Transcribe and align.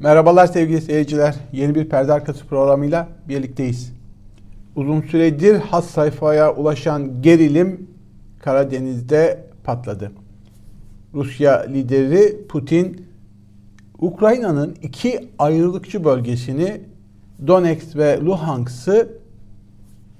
Merhabalar 0.00 0.46
sevgili 0.46 0.80
seyirciler. 0.80 1.34
Yeni 1.52 1.74
bir 1.74 1.88
perde 1.88 2.12
arkası 2.12 2.46
programıyla 2.46 3.08
birlikteyiz. 3.28 3.92
Uzun 4.76 5.00
süredir 5.00 5.56
has 5.56 5.86
sayfaya 5.86 6.54
ulaşan 6.54 7.22
gerilim 7.22 7.90
Karadeniz'de 8.40 9.44
patladı. 9.64 10.12
Rusya 11.14 11.60
lideri 11.62 12.46
Putin 12.48 13.06
Ukrayna'nın 13.98 14.74
iki 14.82 15.28
ayrılıkçı 15.38 16.04
bölgesini 16.04 16.80
Donetsk 17.46 17.96
ve 17.96 18.20
Luhansk'ı 18.20 19.08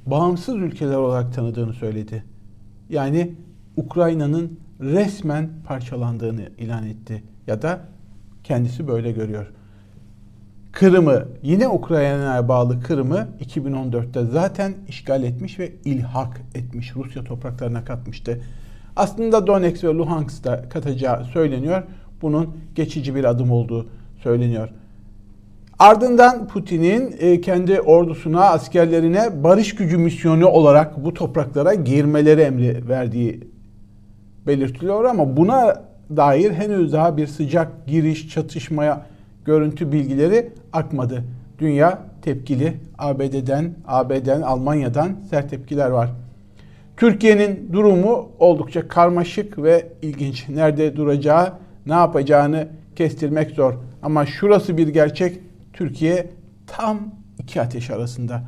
bağımsız 0.07 0.57
ülkeler 0.57 0.97
olarak 0.97 1.35
tanıdığını 1.35 1.73
söyledi. 1.73 2.25
Yani 2.91 3.35
Ukrayna'nın 3.77 4.59
resmen 4.81 5.51
parçalandığını 5.67 6.49
ilan 6.59 6.87
etti 6.87 7.23
ya 7.47 7.63
da 7.63 7.81
kendisi 8.45 8.89
böyle 8.89 9.13
görüyor. 9.13 9.47
Kırım'ı 10.79 11.25
yine 11.43 11.69
Ukrayna'ya 11.69 12.49
bağlı 12.49 12.81
Kırım'ı 12.81 13.29
2014'te 13.41 14.25
zaten 14.25 14.75
işgal 14.89 15.23
etmiş 15.23 15.59
ve 15.59 15.73
ilhak 15.85 16.41
etmiş. 16.55 16.97
Rusya 16.97 17.25
topraklarına 17.25 17.85
katmıştı. 17.85 18.41
Aslında 18.97 19.47
Donetsk 19.47 19.85
ve 19.85 19.89
Luhansk'ta 19.89 20.69
katacağı 20.69 21.25
söyleniyor. 21.25 21.83
Bunun 22.23 22.57
geçici 22.75 23.15
bir 23.15 23.25
adım 23.25 23.51
olduğu 23.51 23.87
söyleniyor. 24.23 24.69
Ardından 25.79 26.49
Putin'in 26.49 27.15
e, 27.19 27.41
kendi 27.41 27.81
ordusuna, 27.81 28.45
askerlerine 28.45 29.45
barış 29.45 29.75
gücü 29.75 29.99
misyonu 29.99 30.47
olarak 30.47 31.05
bu 31.05 31.15
topraklara 31.15 31.75
girmeleri 31.75 32.41
emri 32.41 32.89
verdiği 32.89 33.49
belirtiliyor 34.47 35.05
ama 35.05 35.37
buna 35.37 35.85
dair 36.17 36.53
henüz 36.53 36.93
daha 36.93 37.17
bir 37.17 37.27
sıcak 37.27 37.87
giriş, 37.87 38.29
çatışmaya 38.29 39.07
görüntü 39.49 39.93
bilgileri 39.93 40.53
akmadı. 40.73 41.25
Dünya 41.59 41.99
tepkili. 42.23 42.75
ABD'den, 42.99 43.75
AB'den, 43.87 44.41
Almanya'dan 44.41 45.17
sert 45.31 45.51
tepkiler 45.51 45.91
var. 45.91 46.11
Türkiye'nin 46.97 47.71
durumu 47.73 48.29
oldukça 48.39 48.89
karmaşık 48.89 49.59
ve 49.63 49.87
ilginç. 50.03 50.49
Nerede 50.49 50.97
duracağı, 50.97 51.53
ne 51.87 51.93
yapacağını 51.93 52.69
kestirmek 52.97 53.51
zor. 53.51 53.75
Ama 54.03 54.27
şurası 54.27 54.77
bir 54.77 54.89
gerçek. 54.89 55.41
Türkiye 55.73 56.31
tam 56.67 56.99
iki 57.39 57.61
ateş 57.61 57.91
arasında. 57.91 58.43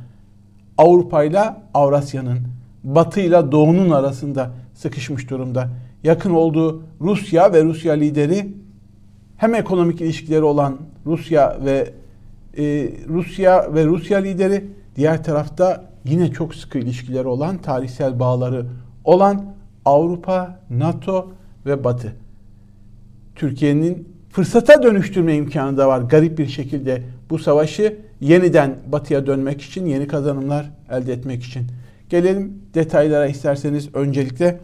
Avrupa 0.77 1.23
ile 1.23 1.41
Avrasya'nın, 1.73 2.39
Batı 2.83 3.19
ile 3.19 3.51
Doğu'nun 3.51 3.89
arasında 3.89 4.51
sıkışmış 4.73 5.29
durumda. 5.29 5.69
Yakın 6.03 6.31
olduğu 6.31 6.83
Rusya 7.01 7.53
ve 7.53 7.63
Rusya 7.63 7.93
lideri 7.93 8.47
hem 9.37 9.55
ekonomik 9.55 10.01
ilişkileri 10.01 10.43
olan 10.43 10.77
Rusya 11.05 11.57
ve 11.65 11.93
e, 12.57 12.89
Rusya 13.07 13.73
ve 13.73 13.85
Rusya 13.85 14.19
lideri 14.19 14.65
diğer 14.95 15.23
tarafta 15.23 15.85
yine 16.05 16.31
çok 16.31 16.55
sıkı 16.55 16.77
ilişkileri 16.77 17.27
olan 17.27 17.57
tarihsel 17.57 18.19
bağları 18.19 18.65
olan 19.03 19.45
Avrupa, 19.85 20.59
NATO 20.69 21.31
ve 21.65 21.83
Batı. 21.83 22.13
Türkiye'nin 23.35 24.07
fırsata 24.29 24.83
dönüştürme 24.83 25.35
imkanı 25.35 25.77
da 25.77 25.87
var 25.87 26.01
garip 26.01 26.37
bir 26.37 26.47
şekilde 26.47 27.01
bu 27.29 27.39
savaşı 27.39 27.97
yeniden 28.21 28.75
batıya 28.87 29.27
dönmek 29.27 29.61
için 29.61 29.85
yeni 29.85 30.07
kazanımlar 30.07 30.69
elde 30.91 31.13
etmek 31.13 31.43
için. 31.43 31.67
Gelelim 32.09 32.61
detaylara 32.73 33.27
isterseniz 33.27 33.95
öncelikle 33.95 34.59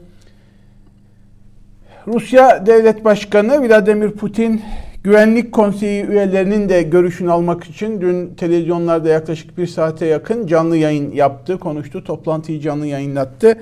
Rusya 2.08 2.66
Devlet 2.66 3.06
Başkanı 3.06 3.68
Vladimir 3.68 4.12
Putin 4.12 4.62
Güvenlik 5.04 5.52
Konseyi 5.52 6.06
üyelerinin 6.06 6.70
de 6.70 6.82
görüşünü 6.82 7.32
almak 7.32 7.64
için 7.64 8.02
dün 8.02 8.36
televizyonlarda 8.36 9.10
yaklaşık 9.10 9.58
bir 9.58 9.68
saate 9.68 10.06
yakın 10.06 10.48
canlı 10.48 10.78
yayın 10.78 11.12
yaptı, 11.12 11.60
konuştu, 11.60 12.04
toplantıyı 12.04 12.60
canlı 12.60 12.88
yayınlattı. 12.88 13.58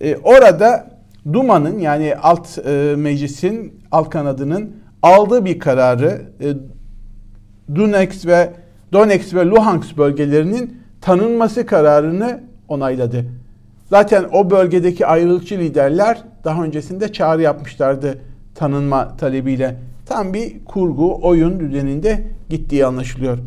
Ee, 0.00 0.16
orada 0.16 0.90
Duma'nın 1.32 1.78
yani 1.78 2.16
alt 2.22 2.58
e, 2.66 2.94
meclisin, 2.96 3.80
alt 3.90 4.10
kanadının 4.10 4.76
aldığı 5.02 5.44
bir 5.44 5.58
kararı 5.58 6.22
e, 6.40 6.46
Donetsk 7.76 8.26
ve 8.26 8.50
Donetsk 8.92 9.34
ve 9.34 9.46
Luhansk 9.46 9.98
bölgelerinin 9.98 10.82
tanınması 11.00 11.66
kararını 11.66 12.40
onayladı. 12.68 13.24
Zaten 13.90 14.24
o 14.32 14.50
bölgedeki 14.50 15.06
ayrılıkçı 15.06 15.58
liderler 15.58 16.18
daha 16.44 16.64
öncesinde 16.64 17.12
çağrı 17.12 17.42
yapmışlardı 17.42 18.18
tanınma 18.54 19.16
talebiyle. 19.16 19.76
Tam 20.08 20.34
bir 20.34 20.64
kurgu, 20.64 21.18
oyun 21.22 21.60
düzeninde 21.60 22.24
gittiği 22.48 22.86
anlaşılıyor. 22.86 23.38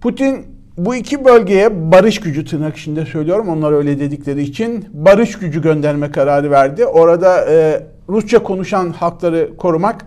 Putin 0.00 0.46
bu 0.78 0.94
iki 0.94 1.24
bölgeye 1.24 1.92
barış 1.92 2.20
gücü 2.20 2.44
tırnak 2.44 2.76
içinde 2.76 3.06
söylüyorum. 3.06 3.48
Onlar 3.48 3.72
öyle 3.72 4.00
dedikleri 4.00 4.42
için 4.42 4.88
barış 4.92 5.38
gücü 5.38 5.62
gönderme 5.62 6.10
kararı 6.10 6.50
verdi. 6.50 6.86
Orada 6.86 7.44
e, 7.50 7.82
Rusça 8.08 8.42
konuşan 8.42 8.90
halkları 8.90 9.56
korumak 9.56 10.06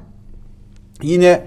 yine 1.01 1.41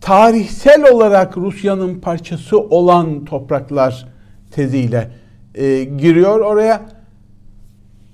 tarihsel 0.00 0.92
olarak 0.92 1.36
Rusya'nın 1.36 2.00
parçası 2.00 2.58
olan 2.60 3.24
topraklar 3.24 4.08
teziyle 4.50 5.10
e, 5.54 5.84
giriyor 5.84 6.40
oraya 6.40 6.82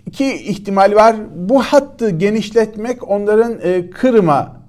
iki 0.07 0.35
ihtimal 0.35 0.95
var. 0.95 1.17
Bu 1.37 1.63
hattı 1.63 2.11
genişletmek 2.11 3.09
onların 3.09 3.59
e, 3.63 3.91
Kırım'a 3.91 4.60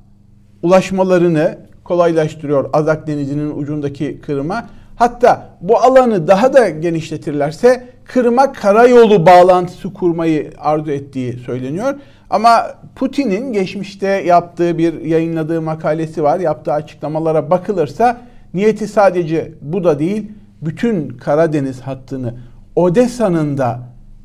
ulaşmalarını 0.64 1.58
kolaylaştırıyor. 1.84 2.70
Azak 2.74 3.08
Denizi'nin 3.08 3.58
ucundaki 3.58 4.22
Kırım'a. 4.22 4.66
Hatta 4.96 5.50
bu 5.62 5.78
alanı 5.78 6.28
daha 6.28 6.54
da 6.54 6.70
genişletirlerse 6.70 7.88
Kırım'a 8.06 8.52
karayolu 8.52 9.26
bağlantısı 9.26 9.94
kurmayı 9.94 10.52
arzu 10.58 10.92
ettiği 10.92 11.34
söyleniyor. 11.34 11.94
Ama 12.30 12.64
Putin'in 12.96 13.54
geçmişte 13.54 14.08
yaptığı 14.08 14.78
bir 14.78 15.02
yayınladığı 15.02 15.62
makalesi 15.62 16.24
var. 16.24 16.40
Yaptığı 16.40 16.74
açıklamalara 16.74 17.50
bakılırsa 17.52 18.22
niyeti 18.54 18.88
sadece 18.88 19.52
bu 19.62 19.84
da 19.84 20.00
değil. 20.00 20.32
Bütün 20.62 21.10
Karadeniz 21.10 21.82
hattını 21.82 22.34
Odessa'nın 22.76 23.58
da 23.58 23.80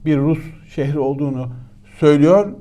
bir 0.04 0.18
Rus 0.18 0.38
şehri 0.74 0.98
olduğunu 0.98 1.48
söylüyor. 2.00 2.52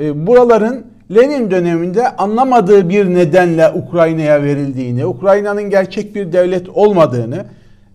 E, 0.00 0.26
buraların 0.26 0.86
Lenin 1.14 1.50
döneminde 1.50 2.16
anlamadığı 2.16 2.88
bir 2.88 3.14
nedenle 3.14 3.70
Ukrayna'ya 3.70 4.42
verildiğini, 4.42 5.06
Ukrayna'nın 5.06 5.70
gerçek 5.70 6.14
bir 6.14 6.32
devlet 6.32 6.68
olmadığını 6.68 7.44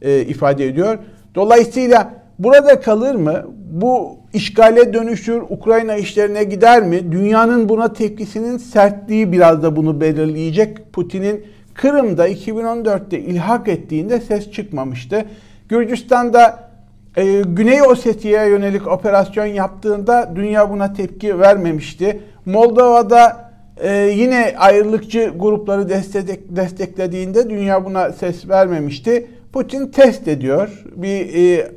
e, 0.02 0.22
ifade 0.22 0.66
ediyor. 0.66 0.98
Dolayısıyla 1.36 2.14
burada 2.40 2.81
kalır 2.81 3.16
mı? 3.16 3.46
Bu 3.72 4.18
işgale 4.34 4.94
dönüşür, 4.94 5.42
Ukrayna 5.50 5.96
işlerine 5.96 6.44
gider 6.44 6.84
mi? 6.84 7.12
Dünyanın 7.12 7.70
buna 7.70 7.94
tepkisinin 7.94 8.58
sertliği 8.58 9.32
biraz 9.32 9.64
da 9.64 9.76
bunu 9.76 10.02
belirleyecek. 10.02 10.94
Putin'in 10.94 11.46
Kırım'da 11.74 12.30
2014'te 12.30 13.20
ilhak 13.20 13.68
ettiğinde 13.68 14.20
ses 14.20 14.52
çıkmamıştı. 14.52 15.26
Gürcistan'da 15.70 16.70
e, 17.18 17.42
Güney 17.42 17.82
Osetya'ya 17.82 18.46
yönelik 18.46 18.88
operasyon 18.88 19.46
yaptığında 19.46 20.34
dünya 20.36 20.70
buna 20.70 20.94
tepki 20.94 21.40
vermemişti. 21.40 22.20
Moldova'da 22.45 23.51
e, 23.78 23.94
yine 23.97 24.56
ayrılıkçı 24.57 25.33
grupları 25.39 25.89
destek, 25.89 26.56
desteklediğinde 26.56 27.50
dünya 27.50 27.85
buna 27.85 28.11
ses 28.11 28.50
vermemişti. 28.50 29.28
Putin 29.53 29.88
test 29.88 30.28
ediyor. 30.28 30.84
Bir 30.95 31.35
e, 31.35 31.72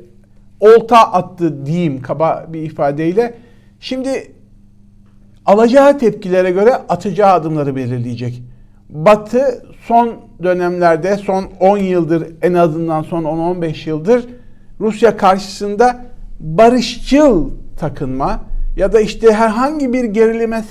olta 0.59 0.97
attı 0.97 1.65
diyeyim 1.65 2.01
kaba 2.01 2.45
bir 2.47 2.61
ifadeyle. 2.61 3.33
Şimdi 3.79 4.31
alacağı 5.45 5.97
tepkilere 5.97 6.51
göre 6.51 6.73
atacağı 6.73 7.33
adımları 7.33 7.75
belirleyecek. 7.75 8.43
Batı 8.89 9.63
son 9.87 10.15
dönemlerde 10.43 11.17
son 11.17 11.45
10 11.59 11.77
yıldır 11.77 12.27
en 12.41 12.53
azından 12.53 13.01
son 13.01 13.23
10-15 13.23 13.89
yıldır 13.89 14.25
Rusya 14.79 15.17
karşısında 15.17 16.05
barışçıl 16.39 17.49
takınma 17.79 18.48
ya 18.79 18.93
da 18.93 19.01
işte 19.01 19.33
herhangi 19.33 19.93
bir 19.93 20.03
gerilime 20.03 20.63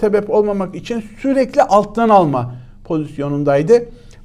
sebep 0.00 0.30
olmamak 0.30 0.74
için 0.74 1.04
sürekli 1.22 1.62
alttan 1.62 2.08
alma 2.08 2.54
pozisyonundaydı. 2.84 3.72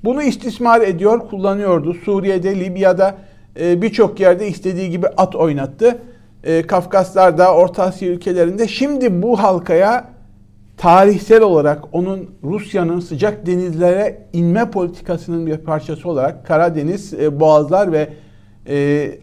Bunu 0.04 0.24
istismar 0.24 0.81
ediyor, 0.81 1.19
kullanıyordu. 1.19 1.94
Suriye'de, 1.94 2.60
Libya'da 2.60 3.18
e, 3.60 3.81
birçok 3.81 4.19
yerde 4.19 4.48
istediği 4.48 4.89
gibi 4.89 5.07
at 5.07 5.36
oynattı. 5.36 5.98
E, 6.44 6.62
Kafkaslar'da, 6.62 7.56
Orta 7.56 7.83
Asya 7.83 8.10
ülkelerinde. 8.10 8.68
Şimdi 8.68 9.22
bu 9.22 9.44
halkaya 9.44 10.10
tarihsel 10.78 11.42
olarak 11.42 11.83
onun 11.92 12.30
Rusya'nın 12.44 13.00
sıcak 13.00 13.45
denizlere 13.45 14.28
inme 14.33 14.71
politikasının 14.71 15.45
bir 15.45 15.57
parçası 15.57 16.10
olarak 16.10 16.48
Karadeniz, 16.48 17.13
e, 17.13 17.39
Boğazlar 17.39 17.92
ve 17.92 18.10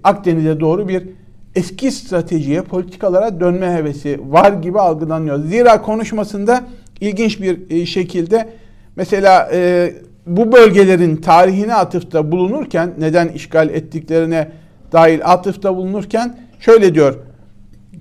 Akdeniz'e 0.04 0.60
doğru 0.60 0.88
bir 0.88 1.21
eski 1.54 1.92
stratejiye, 1.92 2.62
politikalara 2.62 3.40
dönme 3.40 3.74
hevesi 3.74 4.20
var 4.32 4.52
gibi 4.52 4.80
algılanıyor. 4.80 5.44
Zira 5.44 5.82
konuşmasında 5.82 6.64
ilginç 7.00 7.40
bir 7.40 7.70
e, 7.70 7.86
şekilde 7.86 8.48
mesela 8.96 9.50
e, 9.52 9.92
bu 10.26 10.52
bölgelerin 10.52 11.16
tarihine 11.16 11.74
atıfta 11.74 12.32
bulunurken 12.32 12.92
neden 12.98 13.28
işgal 13.28 13.68
ettiklerine 13.68 14.50
dair 14.92 15.32
atıfta 15.32 15.76
bulunurken 15.76 16.38
şöyle 16.60 16.94
diyor. 16.94 17.14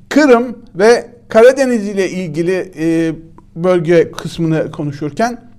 Kırım 0.10 0.58
ve 0.76 1.06
Karadeniz 1.28 1.88
ile 1.88 2.10
ilgili 2.10 2.72
e, 2.80 3.16
bölge 3.56 4.12
kısmını 4.12 4.72
konuşurken 4.72 5.52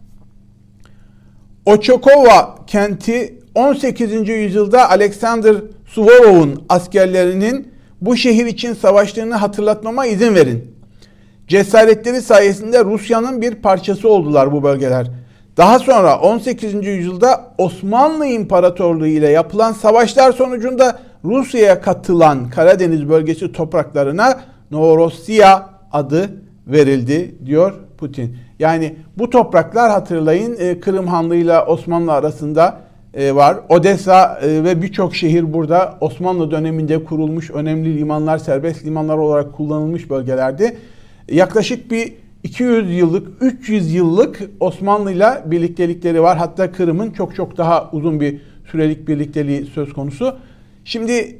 Oçokova 1.66 2.58
kenti 2.66 3.38
18. 3.54 4.28
yüzyılda 4.28 4.90
Alexander 4.90 5.56
Suvorov'un 5.86 6.64
askerlerinin 6.68 7.71
bu 8.02 8.16
şehir 8.16 8.46
için 8.46 8.74
savaştığını 8.74 9.34
hatırlatmama 9.34 10.06
izin 10.06 10.34
verin. 10.34 10.74
Cesaretleri 11.48 12.22
sayesinde 12.22 12.84
Rusya'nın 12.84 13.40
bir 13.40 13.54
parçası 13.54 14.08
oldular 14.08 14.52
bu 14.52 14.62
bölgeler. 14.62 15.06
Daha 15.56 15.78
sonra 15.78 16.18
18. 16.18 16.86
yüzyılda 16.86 17.54
Osmanlı 17.58 18.26
İmparatorluğu 18.26 19.06
ile 19.06 19.28
yapılan 19.28 19.72
savaşlar 19.72 20.32
sonucunda 20.32 20.98
Rusya'ya 21.24 21.80
katılan 21.80 22.50
Karadeniz 22.50 23.08
bölgesi 23.08 23.52
topraklarına 23.52 24.40
Novorossiya 24.70 25.70
adı 25.92 26.30
verildi 26.66 27.34
diyor 27.46 27.72
Putin. 27.98 28.36
Yani 28.58 28.96
bu 29.18 29.30
topraklar 29.30 29.90
hatırlayın 29.90 30.56
e, 30.58 30.80
Kırım 30.80 31.06
Hanlığı 31.06 31.36
ile 31.36 31.60
Osmanlı 31.60 32.12
arasında 32.12 32.80
e, 33.14 33.34
var. 33.34 33.56
Odessa 33.68 34.40
e, 34.42 34.64
ve 34.64 34.82
birçok 34.82 35.16
şehir 35.16 35.52
burada 35.52 35.98
Osmanlı 36.00 36.50
döneminde 36.50 37.04
kurulmuş 37.04 37.50
önemli 37.50 37.98
limanlar, 37.98 38.38
serbest 38.38 38.84
limanlar 38.84 39.16
olarak 39.16 39.52
kullanılmış 39.52 40.10
bölgelerdi. 40.10 40.76
Yaklaşık 41.28 41.90
bir 41.90 42.12
200 42.42 42.96
yıllık, 42.96 43.28
300 43.40 43.94
yıllık 43.94 44.40
Osmanlı 44.60 45.12
ile 45.12 45.42
birliktelikleri 45.46 46.22
var. 46.22 46.38
Hatta 46.38 46.72
Kırım'ın 46.72 47.10
çok 47.10 47.34
çok 47.34 47.56
daha 47.56 47.90
uzun 47.92 48.20
bir 48.20 48.40
sürelik 48.70 49.08
birlikteliği 49.08 49.66
söz 49.66 49.92
konusu. 49.92 50.36
Şimdi 50.84 51.38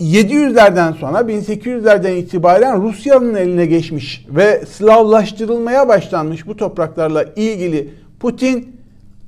700'lerden 0.00 0.92
sonra 0.92 1.18
1800'lerden 1.18 2.16
itibaren 2.16 2.82
Rusya'nın 2.82 3.34
eline 3.34 3.66
geçmiş 3.66 4.26
ve 4.28 4.66
Slavlaştırılmaya 4.66 5.88
başlanmış 5.88 6.46
bu 6.46 6.56
topraklarla 6.56 7.24
ilgili 7.36 7.90
Putin 8.20 8.76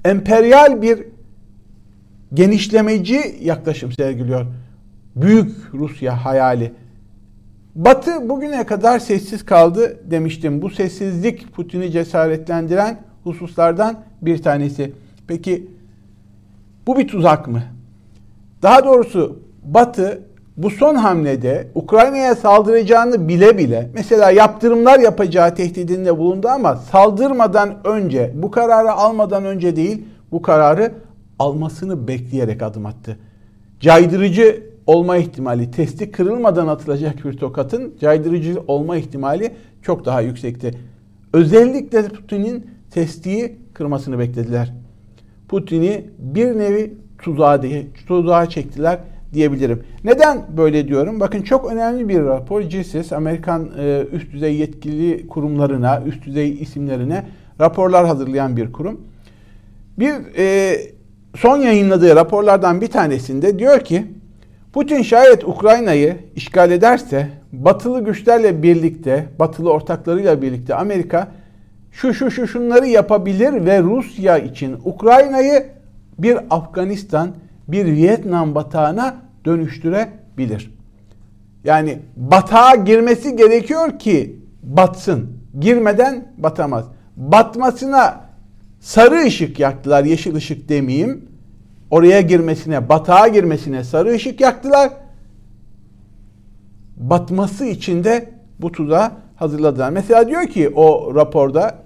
emperyal 0.05 0.83
bir 0.83 1.16
genişlemeci 2.35 3.37
yaklaşım 3.41 3.93
sergiliyor. 3.93 4.47
Büyük 5.17 5.75
Rusya 5.75 6.25
hayali. 6.25 6.73
Batı 7.75 8.29
bugüne 8.29 8.67
kadar 8.67 8.99
sessiz 8.99 9.45
kaldı 9.45 9.97
demiştim. 10.11 10.63
Bu 10.63 10.71
sessizlik 10.71 11.53
Putin'i 11.55 11.91
cesaretlendiren 11.93 12.99
hususlardan 13.25 14.01
bir 14.23 14.43
tanesi. 14.43 14.93
Peki 15.29 15.71
bu 16.87 16.99
bir 16.99 17.09
tuzak 17.09 17.49
mı? 17.49 17.63
Daha 18.63 18.85
doğrusu 18.85 19.39
Batı 19.65 20.23
bu 20.57 20.71
son 20.71 20.95
hamlede 20.95 21.69
Ukrayna'ya 21.75 22.35
saldıracağını 22.35 23.29
bile 23.29 23.59
bile 23.59 23.91
mesela 23.95 24.31
yaptırımlar 24.31 24.99
yapacağı 24.99 25.55
tehdidinde 25.55 26.19
bulundu 26.19 26.49
ama 26.49 26.77
saldırmadan 26.77 27.77
önce 27.85 28.33
bu 28.35 28.51
kararı 28.51 28.93
almadan 28.93 29.45
önce 29.45 29.77
değil 29.77 30.05
bu 30.33 30.43
kararı 30.43 30.93
almasını 31.39 32.09
bekleyerek 32.09 32.63
adım 32.63 32.87
attı. 32.87 33.19
Caydırıcı 33.81 34.63
olma 34.87 35.17
ihtimali, 35.17 35.71
testi 35.71 36.11
kırılmadan 36.11 36.67
atılacak 36.67 37.25
bir 37.25 37.33
tokatın 37.33 37.95
caydırıcı 38.01 38.63
olma 38.67 38.97
ihtimali 38.97 39.53
çok 39.83 40.05
daha 40.05 40.21
yüksekti. 40.21 40.71
Özellikle 41.33 42.09
Putin'in 42.09 42.67
testiyi 42.91 43.57
kırmasını 43.75 44.19
beklediler. 44.19 44.75
Putin'i 45.49 46.05
bir 46.19 46.59
nevi 46.59 46.95
tuzağa, 47.19 47.61
tuzağa 48.09 48.49
çektiler 48.49 48.99
diyebilirim. 49.33 49.83
Neden 50.05 50.45
böyle 50.57 50.89
diyorum? 50.89 51.21
Bakın 51.21 51.43
çok 51.43 51.73
önemli 51.73 52.09
bir 52.09 52.21
rapor. 52.21 52.63
GSIS, 52.63 53.13
Amerikan 53.13 53.71
e, 53.79 54.07
üst 54.13 54.33
düzey 54.33 54.57
yetkili 54.57 55.29
kurumlarına, 55.29 56.03
üst 56.07 56.27
düzey 56.27 56.63
isimlerine 56.63 57.27
raporlar 57.61 58.07
hazırlayan 58.07 58.57
bir 58.57 58.73
kurum. 58.73 59.01
Bir 59.99 60.13
e, 60.39 60.77
son 61.37 61.57
yayınladığı 61.59 62.17
raporlardan 62.17 62.81
bir 62.81 62.87
tanesinde 62.87 63.59
diyor 63.59 63.81
ki 63.81 64.07
Putin 64.73 65.03
şayet 65.03 65.45
Ukrayna'yı 65.45 66.17
işgal 66.37 66.71
ederse 66.71 67.29
batılı 67.53 68.05
güçlerle 68.05 68.63
birlikte, 68.63 69.27
batılı 69.39 69.73
ortaklarıyla 69.73 70.43
birlikte 70.43 70.75
Amerika 70.75 71.29
şu 71.93 72.15
şu 72.15 72.31
şu 72.31 72.47
şunları 72.47 72.87
yapabilir 72.87 73.67
ve 73.67 73.83
Rusya 73.83 74.39
için 74.39 74.77
Ukrayna'yı 74.85 75.67
bir 76.19 76.39
Afganistan, 76.51 77.31
bir 77.69 77.87
Vietnam 77.87 78.55
batağına 78.55 79.17
dönüştürebilir. 79.45 80.77
Yani 81.65 81.99
batağa 82.17 82.75
girmesi 82.75 83.37
gerekiyor 83.37 83.99
ki 83.99 84.37
batsın. 84.63 85.37
Girmeden 85.61 86.33
batamaz. 86.39 86.85
Batmasına 87.17 88.26
sarı 88.87 89.27
ışık 89.27 89.61
yaktılar, 89.61 90.05
yeşil 90.05 90.35
ışık 90.35 90.69
demeyeyim 90.69 91.29
oraya 91.91 92.21
girmesine, 92.21 92.89
batağa 92.89 93.29
girmesine 93.29 93.85
sarı 93.85 94.13
ışık 94.13 94.41
yaktılar. 94.41 94.91
Batması 96.97 97.65
için 97.65 98.05
de 98.05 98.31
bu 98.59 98.73
tuzağı 98.73 99.13
hazırladılar. 99.37 99.91
Mesela 99.91 100.29
diyor 100.29 100.47
ki 100.47 100.69
o 100.69 101.15
raporda 101.15 101.79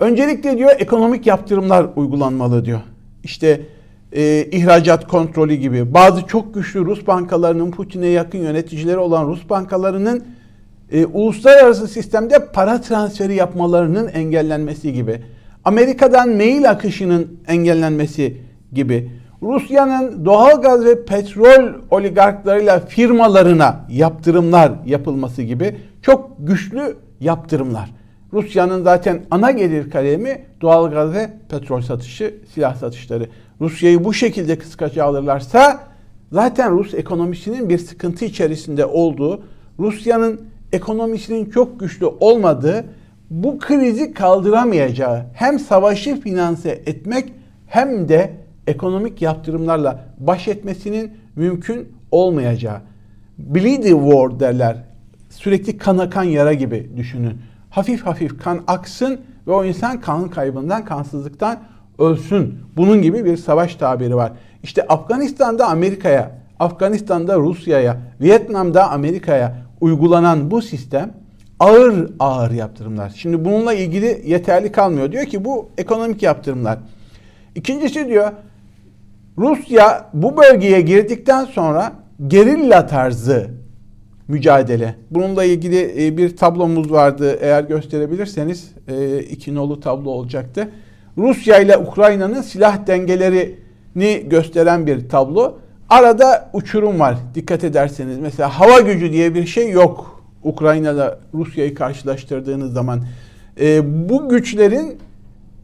öncelikle 0.00 0.58
diyor 0.58 0.70
ekonomik 0.78 1.26
yaptırımlar 1.26 1.86
uygulanmalı 1.96 2.64
diyor. 2.64 2.80
İşte 3.24 3.60
e, 4.12 4.44
ihracat 4.52 5.08
kontrolü 5.08 5.54
gibi 5.54 5.94
bazı 5.94 6.26
çok 6.26 6.54
güçlü 6.54 6.84
Rus 6.84 7.06
bankalarının 7.06 7.70
Putin'e 7.70 8.06
yakın 8.06 8.38
yöneticileri 8.38 8.98
olan 8.98 9.26
Rus 9.26 9.50
bankalarının 9.50 10.24
e, 10.92 11.06
uluslararası 11.06 11.88
sistemde 11.88 12.52
para 12.52 12.80
transferi 12.80 13.34
yapmalarının 13.34 14.08
engellenmesi 14.08 14.92
gibi. 14.92 15.22
Amerika'dan 15.66 16.28
mail 16.28 16.70
akışının 16.70 17.40
engellenmesi 17.48 18.36
gibi 18.72 19.10
Rusya'nın 19.42 20.24
doğal 20.24 20.62
gaz 20.62 20.84
ve 20.84 21.04
petrol 21.04 21.74
oligarklarıyla 21.90 22.80
firmalarına 22.80 23.86
yaptırımlar 23.90 24.72
yapılması 24.86 25.42
gibi 25.42 25.76
çok 26.02 26.30
güçlü 26.38 26.96
yaptırımlar. 27.20 27.90
Rusya'nın 28.32 28.84
zaten 28.84 29.22
ana 29.30 29.50
gelir 29.50 29.90
kalemi 29.90 30.44
doğal 30.60 30.90
gaz 30.90 31.12
ve 31.12 31.30
petrol 31.50 31.80
satışı, 31.80 32.34
silah 32.54 32.76
satışları. 32.76 33.26
Rusya'yı 33.60 34.04
bu 34.04 34.14
şekilde 34.14 34.58
kıskaca 34.58 35.04
alırlarsa 35.04 35.80
zaten 36.32 36.78
Rus 36.78 36.94
ekonomisinin 36.94 37.68
bir 37.68 37.78
sıkıntı 37.78 38.24
içerisinde 38.24 38.86
olduğu, 38.86 39.42
Rusya'nın 39.78 40.40
ekonomisinin 40.72 41.50
çok 41.50 41.80
güçlü 41.80 42.06
olmadığı, 42.06 42.84
bu 43.30 43.58
krizi 43.58 44.12
kaldıramayacağı 44.12 45.24
hem 45.32 45.58
savaşı 45.58 46.20
finanse 46.20 46.70
etmek 46.70 47.32
hem 47.66 48.08
de 48.08 48.32
ekonomik 48.66 49.22
yaptırımlarla 49.22 50.04
baş 50.18 50.48
etmesinin 50.48 51.10
mümkün 51.36 51.88
olmayacağı. 52.10 52.80
Bleedy 53.38 53.90
war 53.90 54.40
derler. 54.40 54.76
Sürekli 55.30 55.78
kan 55.78 55.98
akan 55.98 56.22
yara 56.24 56.52
gibi 56.52 56.90
düşünün. 56.96 57.38
Hafif 57.70 58.06
hafif 58.06 58.42
kan 58.42 58.60
aksın 58.66 59.20
ve 59.46 59.52
o 59.52 59.64
insan 59.64 60.00
kan 60.00 60.28
kaybından, 60.28 60.84
kansızlıktan 60.84 61.58
ölsün. 61.98 62.58
Bunun 62.76 63.02
gibi 63.02 63.24
bir 63.24 63.36
savaş 63.36 63.76
tabiri 63.76 64.16
var. 64.16 64.32
İşte 64.62 64.82
Afganistan'da 64.82 65.68
Amerika'ya, 65.68 66.30
Afganistan'da 66.58 67.36
Rusya'ya, 67.36 67.96
Vietnam'da 68.20 68.90
Amerika'ya 68.90 69.54
uygulanan 69.80 70.50
bu 70.50 70.62
sistem 70.62 71.12
ağır 71.60 72.10
ağır 72.18 72.50
yaptırımlar. 72.50 73.12
Şimdi 73.16 73.44
bununla 73.44 73.74
ilgili 73.74 74.22
yeterli 74.26 74.72
kalmıyor. 74.72 75.12
Diyor 75.12 75.24
ki 75.24 75.44
bu 75.44 75.68
ekonomik 75.78 76.22
yaptırımlar. 76.22 76.78
İkincisi 77.54 78.08
diyor 78.08 78.32
Rusya 79.38 80.10
bu 80.14 80.36
bölgeye 80.36 80.80
girdikten 80.80 81.44
sonra 81.44 81.92
gerilla 82.26 82.86
tarzı 82.86 83.50
mücadele. 84.28 84.94
Bununla 85.10 85.44
ilgili 85.44 86.06
e, 86.06 86.16
bir 86.16 86.36
tablomuz 86.36 86.92
vardı. 86.92 87.38
Eğer 87.40 87.64
gösterebilirseniz 87.64 88.72
e, 88.88 89.18
iki 89.18 89.54
nolu 89.54 89.80
tablo 89.80 90.10
olacaktı. 90.10 90.68
Rusya 91.18 91.58
ile 91.58 91.78
Ukrayna'nın 91.78 92.42
silah 92.42 92.86
dengelerini 92.86 94.28
gösteren 94.28 94.86
bir 94.86 95.08
tablo. 95.08 95.58
Arada 95.88 96.50
uçurum 96.52 97.00
var 97.00 97.16
dikkat 97.34 97.64
ederseniz. 97.64 98.18
Mesela 98.18 98.60
hava 98.60 98.80
gücü 98.80 99.12
diye 99.12 99.34
bir 99.34 99.46
şey 99.46 99.70
yok. 99.70 100.15
Ukrayna'da 100.46 101.18
Rusya'yı 101.34 101.74
karşılaştırdığınız 101.74 102.72
zaman. 102.72 103.04
E, 103.60 103.82
bu 104.08 104.28
güçlerin 104.28 104.98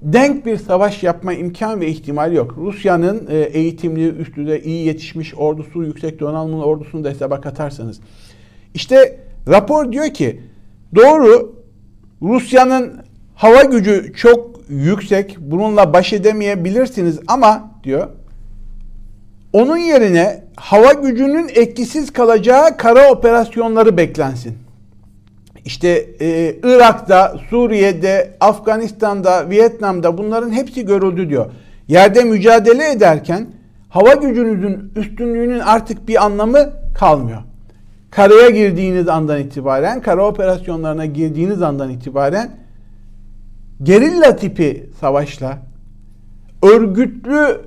denk 0.02 0.46
bir 0.46 0.56
savaş 0.56 1.02
yapma 1.02 1.32
imkan 1.32 1.80
ve 1.80 1.88
ihtimal 1.88 2.32
yok. 2.32 2.54
Rusya'nın 2.58 3.26
e, 3.30 3.36
eğitimli, 3.36 4.08
üst 4.08 4.36
düzey, 4.36 4.62
iyi 4.64 4.86
yetişmiş 4.86 5.34
ordusu, 5.34 5.84
yüksek 5.84 6.20
donanımlı 6.20 6.64
ordusunu 6.64 7.04
da 7.04 7.08
hesaba 7.10 7.40
katarsanız. 7.40 8.00
İşte 8.74 9.20
rapor 9.48 9.92
diyor 9.92 10.08
ki 10.08 10.40
doğru 10.94 11.54
Rusya'nın 12.22 12.92
hava 13.34 13.62
gücü 13.62 14.12
çok 14.16 14.60
yüksek. 14.68 15.36
Bununla 15.40 15.92
baş 15.92 16.12
edemeyebilirsiniz 16.12 17.20
ama 17.26 17.70
diyor 17.84 18.08
onun 19.52 19.76
yerine 19.76 20.44
hava 20.56 20.92
gücünün 20.92 21.50
etkisiz 21.54 22.12
kalacağı 22.12 22.76
kara 22.76 23.10
operasyonları 23.10 23.96
beklensin. 23.96 24.62
İşte 25.64 26.07
e, 26.21 26.57
Irak'ta, 26.62 27.37
Suriye'de, 27.50 28.37
Afganistan'da, 28.40 29.50
Vietnam'da 29.50 30.19
bunların 30.19 30.50
hepsi 30.50 30.87
görüldü 30.87 31.28
diyor. 31.28 31.47
Yerde 31.88 32.25
mücadele 32.25 32.90
ederken 32.90 33.47
hava 33.88 34.14
gücünüzün 34.14 34.92
üstünlüğünün 34.97 35.59
artık 35.59 36.09
bir 36.09 36.25
anlamı 36.25 36.73
kalmıyor. 36.95 37.42
Karaya 38.11 38.50
girdiğiniz 38.50 39.09
andan 39.09 39.40
itibaren, 39.40 40.00
kara 40.00 40.26
operasyonlarına 40.26 41.07
girdiğiniz 41.07 41.62
andan 41.62 41.90
itibaren 41.90 42.50
gerilla 43.83 44.37
tipi 44.37 44.87
savaşla, 45.00 45.59
örgütlü 46.62 47.61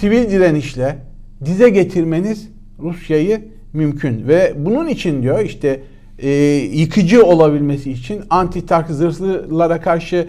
sivil 0.00 0.30
direnişle 0.30 0.98
dize 1.44 1.68
getirmeniz 1.68 2.48
Rusya'yı 2.78 3.40
mümkün. 3.72 4.28
Ve 4.28 4.54
bunun 4.56 4.88
için 4.88 5.22
diyor 5.22 5.40
işte 5.40 5.80
e, 6.22 6.30
yıkıcı 6.72 7.24
olabilmesi 7.26 7.92
için 7.92 8.22
anti 8.30 8.66
tank 8.66 8.86
zırhlılara 8.90 9.80
karşı 9.80 10.28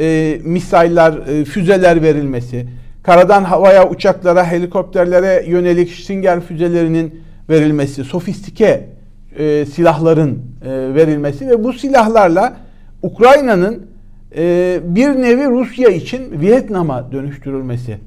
e, 0.00 0.38
misaylar, 0.44 1.26
e, 1.26 1.44
füzeler 1.44 2.02
verilmesi, 2.02 2.66
karadan 3.02 3.44
havaya, 3.44 3.88
uçaklara, 3.90 4.46
helikopterlere 4.46 5.44
yönelik 5.48 5.92
Stinger 5.92 6.40
füzelerinin 6.40 7.20
verilmesi, 7.50 8.04
sofistike 8.04 8.88
e, 9.38 9.66
silahların 9.66 10.42
e, 10.64 10.94
verilmesi 10.94 11.48
ve 11.48 11.64
bu 11.64 11.72
silahlarla 11.72 12.56
Ukrayna'nın 13.02 13.86
e, 14.36 14.80
bir 14.84 15.08
nevi 15.08 15.50
Rusya 15.50 15.88
için 15.88 16.40
Vietnam'a 16.40 17.12
dönüştürülmesi, 17.12 17.98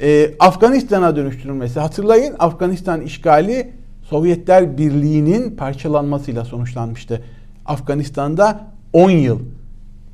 e, 0.00 0.30
Afganistan'a 0.38 1.16
dönüştürülmesi. 1.16 1.80
Hatırlayın 1.80 2.34
Afganistan 2.38 3.00
işgali 3.00 3.77
Sovyetler 4.10 4.78
Birliği'nin 4.78 5.56
parçalanmasıyla 5.56 6.44
sonuçlanmıştı. 6.44 7.22
Afganistan'da 7.66 8.60
10 8.92 9.10
yıl 9.10 9.38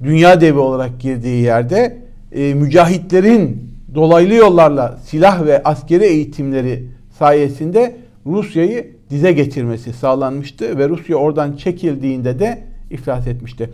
dünya 0.03 0.41
devi 0.41 0.59
olarak 0.59 1.01
girdiği 1.01 1.43
yerde 1.43 1.99
e, 2.33 2.55
mücahitlerin 2.55 3.71
dolaylı 3.95 4.35
yollarla 4.35 4.99
silah 5.05 5.45
ve 5.47 5.63
askeri 5.63 6.05
eğitimleri 6.05 6.89
sayesinde 7.19 7.97
Rusya'yı 8.27 8.95
dize 9.11 9.33
getirmesi 9.33 9.93
sağlanmıştı 9.93 10.79
ve 10.79 10.89
Rusya 10.89 11.17
oradan 11.17 11.53
çekildiğinde 11.57 12.39
de 12.39 12.65
iflas 12.91 13.27
etmişti. 13.27 13.71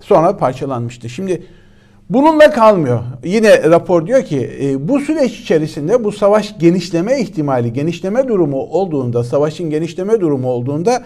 Sonra 0.00 0.36
parçalanmıştı. 0.36 1.08
Şimdi 1.08 1.42
bununla 2.10 2.50
kalmıyor. 2.50 3.00
Yine 3.24 3.70
rapor 3.70 4.06
diyor 4.06 4.22
ki 4.22 4.50
e, 4.62 4.88
bu 4.88 5.00
süreç 5.00 5.40
içerisinde 5.40 6.04
bu 6.04 6.12
savaş 6.12 6.58
genişleme 6.58 7.20
ihtimali, 7.20 7.72
genişleme 7.72 8.28
durumu 8.28 8.56
olduğunda, 8.56 9.24
savaşın 9.24 9.70
genişleme 9.70 10.20
durumu 10.20 10.48
olduğunda 10.48 11.02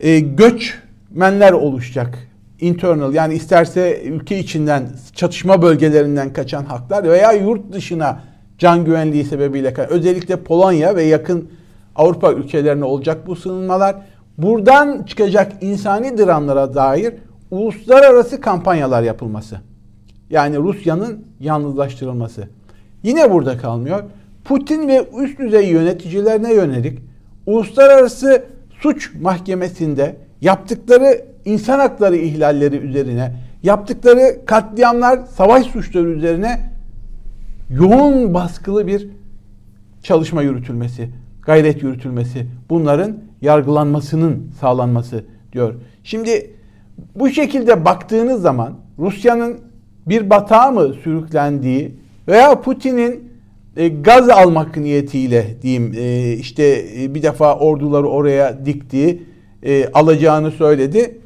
e, 0.00 0.20
göçmenler 0.20 1.52
oluşacak. 1.52 2.18
Internal 2.60 3.14
yani 3.14 3.34
isterse 3.34 4.02
ülke 4.04 4.38
içinden 4.38 4.88
çatışma 5.14 5.62
bölgelerinden 5.62 6.32
kaçan 6.32 6.64
haklar 6.64 7.04
veya 7.04 7.32
yurt 7.32 7.72
dışına 7.72 8.20
can 8.58 8.84
güvenliği 8.84 9.24
sebebiyle 9.24 9.74
özellikle 9.88 10.36
Polonya 10.36 10.96
ve 10.96 11.02
yakın 11.02 11.50
Avrupa 11.96 12.32
ülkelerine 12.32 12.84
olacak 12.84 13.26
bu 13.26 13.36
sığınmalar. 13.36 13.96
Buradan 14.38 15.02
çıkacak 15.02 15.52
insani 15.60 16.18
dramlara 16.18 16.74
dair 16.74 17.14
uluslararası 17.50 18.40
kampanyalar 18.40 19.02
yapılması. 19.02 19.56
Yani 20.30 20.56
Rusya'nın 20.58 21.24
yalnızlaştırılması. 21.40 22.48
Yine 23.02 23.32
burada 23.32 23.58
kalmıyor. 23.58 24.02
Putin 24.44 24.88
ve 24.88 25.08
üst 25.22 25.38
düzey 25.38 25.68
yöneticilerine 25.68 26.54
yönelik 26.54 26.98
uluslararası 27.46 28.44
suç 28.80 29.14
mahkemesinde 29.20 30.16
yaptıkları 30.40 31.24
insan 31.44 31.78
hakları 31.78 32.16
ihlalleri 32.16 32.76
üzerine, 32.76 33.34
yaptıkları 33.62 34.46
katliamlar, 34.46 35.18
savaş 35.26 35.66
suçları 35.66 36.08
üzerine 36.08 36.70
yoğun 37.70 38.34
baskılı 38.34 38.86
bir 38.86 39.08
çalışma 40.02 40.42
yürütülmesi, 40.42 41.08
gayret 41.42 41.82
yürütülmesi, 41.82 42.46
bunların 42.70 43.16
yargılanmasının 43.42 44.50
sağlanması 44.60 45.24
diyor. 45.52 45.74
Şimdi 46.04 46.50
bu 47.14 47.30
şekilde 47.30 47.84
baktığınız 47.84 48.42
zaman 48.42 48.74
Rusya'nın 48.98 49.65
bir 50.06 50.30
batağa 50.30 50.70
mı 50.70 50.94
sürüklendiği 51.04 51.94
veya 52.28 52.60
Putin'in 52.60 53.32
e, 53.76 53.88
gaz 53.88 54.28
almak 54.28 54.76
niyetiyle 54.76 55.56
diyeyim 55.62 55.94
e, 55.96 56.32
işte 56.32 56.84
e, 56.98 57.14
bir 57.14 57.22
defa 57.22 57.58
orduları 57.58 58.08
oraya 58.08 58.66
diktiği 58.66 59.22
alacağını 59.94 60.50
söyledi. 60.50 61.18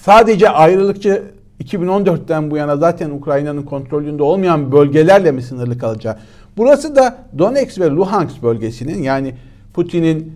Sadece 0.00 0.48
ayrılıkçı 0.48 1.22
2014'ten 1.60 2.50
bu 2.50 2.56
yana 2.56 2.76
zaten 2.76 3.10
Ukrayna'nın 3.10 3.62
kontrolünde 3.62 4.22
olmayan 4.22 4.72
bölgelerle 4.72 5.32
mi 5.32 5.42
sınırlı 5.42 5.78
kalacağı? 5.78 6.16
Burası 6.56 6.96
da 6.96 7.16
Donetsk 7.38 7.80
ve 7.80 7.90
Luhansk 7.90 8.42
bölgesinin 8.42 9.02
yani 9.02 9.34
Putin'in 9.74 10.32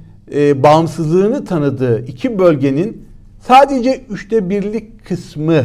bağımsızlığını 0.62 1.44
tanıdığı 1.44 2.06
iki 2.06 2.38
bölgenin 2.38 3.04
sadece 3.40 4.00
üçte 4.10 4.50
birlik 4.50 5.04
kısmı 5.04 5.64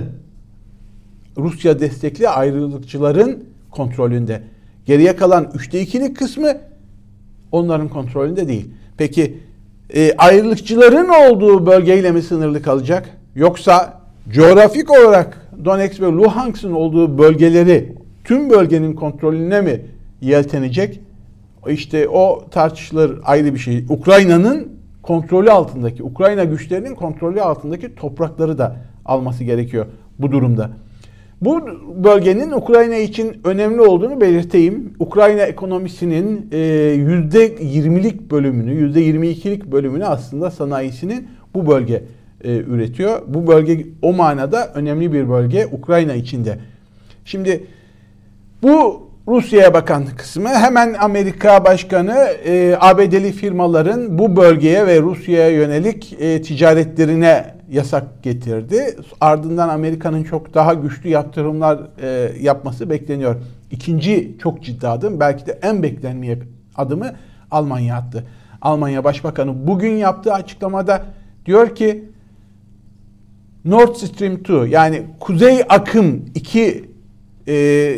Rusya 1.37 1.79
destekli 1.79 2.29
ayrılıkçıların 2.29 3.43
kontrolünde. 3.71 4.41
Geriye 4.85 5.15
kalan 5.15 5.51
üçte 5.55 5.81
ikilik 5.81 6.17
kısmı 6.17 6.57
onların 7.51 7.87
kontrolünde 7.87 8.47
değil. 8.47 8.69
Peki 8.97 9.37
e, 9.95 10.13
ayrılıkçıların 10.17 11.09
olduğu 11.09 11.65
bölgeyle 11.65 12.11
mi 12.11 12.21
sınırlı 12.21 12.61
kalacak? 12.61 13.09
Yoksa 13.35 14.01
coğrafik 14.29 14.91
olarak 14.91 15.47
Donetsk 15.65 16.01
ve 16.01 16.05
Luhansk'ın 16.05 16.71
olduğu 16.71 17.17
bölgeleri 17.17 17.95
tüm 18.23 18.49
bölgenin 18.49 18.93
kontrolüne 18.93 19.61
mi 19.61 19.81
yeltenecek? 20.21 20.99
İşte 21.69 22.09
o 22.09 22.43
tartışılır 22.51 23.19
ayrı 23.23 23.53
bir 23.53 23.59
şey. 23.59 23.85
Ukrayna'nın 23.89 24.67
kontrolü 25.01 25.51
altındaki, 25.51 26.03
Ukrayna 26.03 26.43
güçlerinin 26.43 26.95
kontrolü 26.95 27.41
altındaki 27.41 27.95
toprakları 27.95 28.57
da 28.57 28.75
alması 29.05 29.43
gerekiyor 29.43 29.85
bu 30.19 30.31
durumda. 30.31 30.69
Bu 31.41 31.61
bölgenin 32.03 32.51
Ukrayna 32.51 32.95
için 32.95 33.41
önemli 33.43 33.81
olduğunu 33.81 34.21
belirteyim. 34.21 34.93
Ukrayna 34.99 35.41
ekonomisinin 35.41 36.47
%20'lik 36.51 38.21
e, 38.21 38.29
bölümünü, 38.29 38.91
%22'lik 38.99 39.65
bölümünü 39.65 40.05
aslında 40.05 40.51
sanayisinin 40.51 41.27
bu 41.53 41.67
bölge 41.67 42.03
e, 42.43 42.57
üretiyor. 42.57 43.21
Bu 43.27 43.47
bölge 43.47 43.85
o 44.01 44.13
manada 44.13 44.71
önemli 44.73 45.13
bir 45.13 45.29
bölge 45.29 45.67
Ukrayna 45.71 46.13
içinde. 46.13 46.57
Şimdi 47.25 47.63
bu 48.63 49.07
Rusya'ya 49.27 49.73
bakan 49.73 50.05
kısmı 50.17 50.49
hemen 50.49 50.93
Amerika 50.93 51.65
Başkanı 51.65 52.15
e, 52.45 52.75
ABD'li 52.79 53.31
firmaların 53.31 54.19
bu 54.19 54.35
bölgeye 54.35 54.87
ve 54.87 55.01
Rusya'ya 55.01 55.49
yönelik 55.49 56.17
ticaretlerine 56.19 57.60
yasak 57.71 58.23
getirdi. 58.23 58.95
Ardından 59.21 59.69
Amerika'nın 59.69 60.23
çok 60.23 60.53
daha 60.53 60.73
güçlü 60.73 61.09
yaptırımlar 61.09 61.79
e, 62.01 62.31
yapması 62.41 62.89
bekleniyor. 62.89 63.35
İkinci 63.71 64.37
çok 64.43 64.63
ciddi 64.63 64.87
adım 64.87 65.19
belki 65.19 65.45
de 65.45 65.59
en 65.61 65.83
beklenmeyen 65.83 66.39
adımı 66.75 67.11
Almanya 67.51 67.95
attı. 67.95 68.25
Almanya 68.61 69.03
Başbakanı 69.03 69.67
bugün 69.67 69.91
yaptığı 69.91 70.33
açıklamada 70.33 71.05
diyor 71.45 71.75
ki 71.75 72.05
Nord 73.65 73.95
Stream 73.95 74.33
2 74.33 74.53
yani 74.53 75.03
Kuzey 75.19 75.61
Akım 75.69 76.25
2 76.35 76.89
e, 77.47 77.95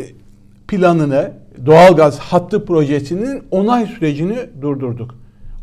planını 0.68 1.32
doğalgaz 1.66 2.18
hattı 2.18 2.64
projesinin 2.64 3.42
onay 3.50 3.86
sürecini 3.86 4.38
durdurduk. 4.62 5.14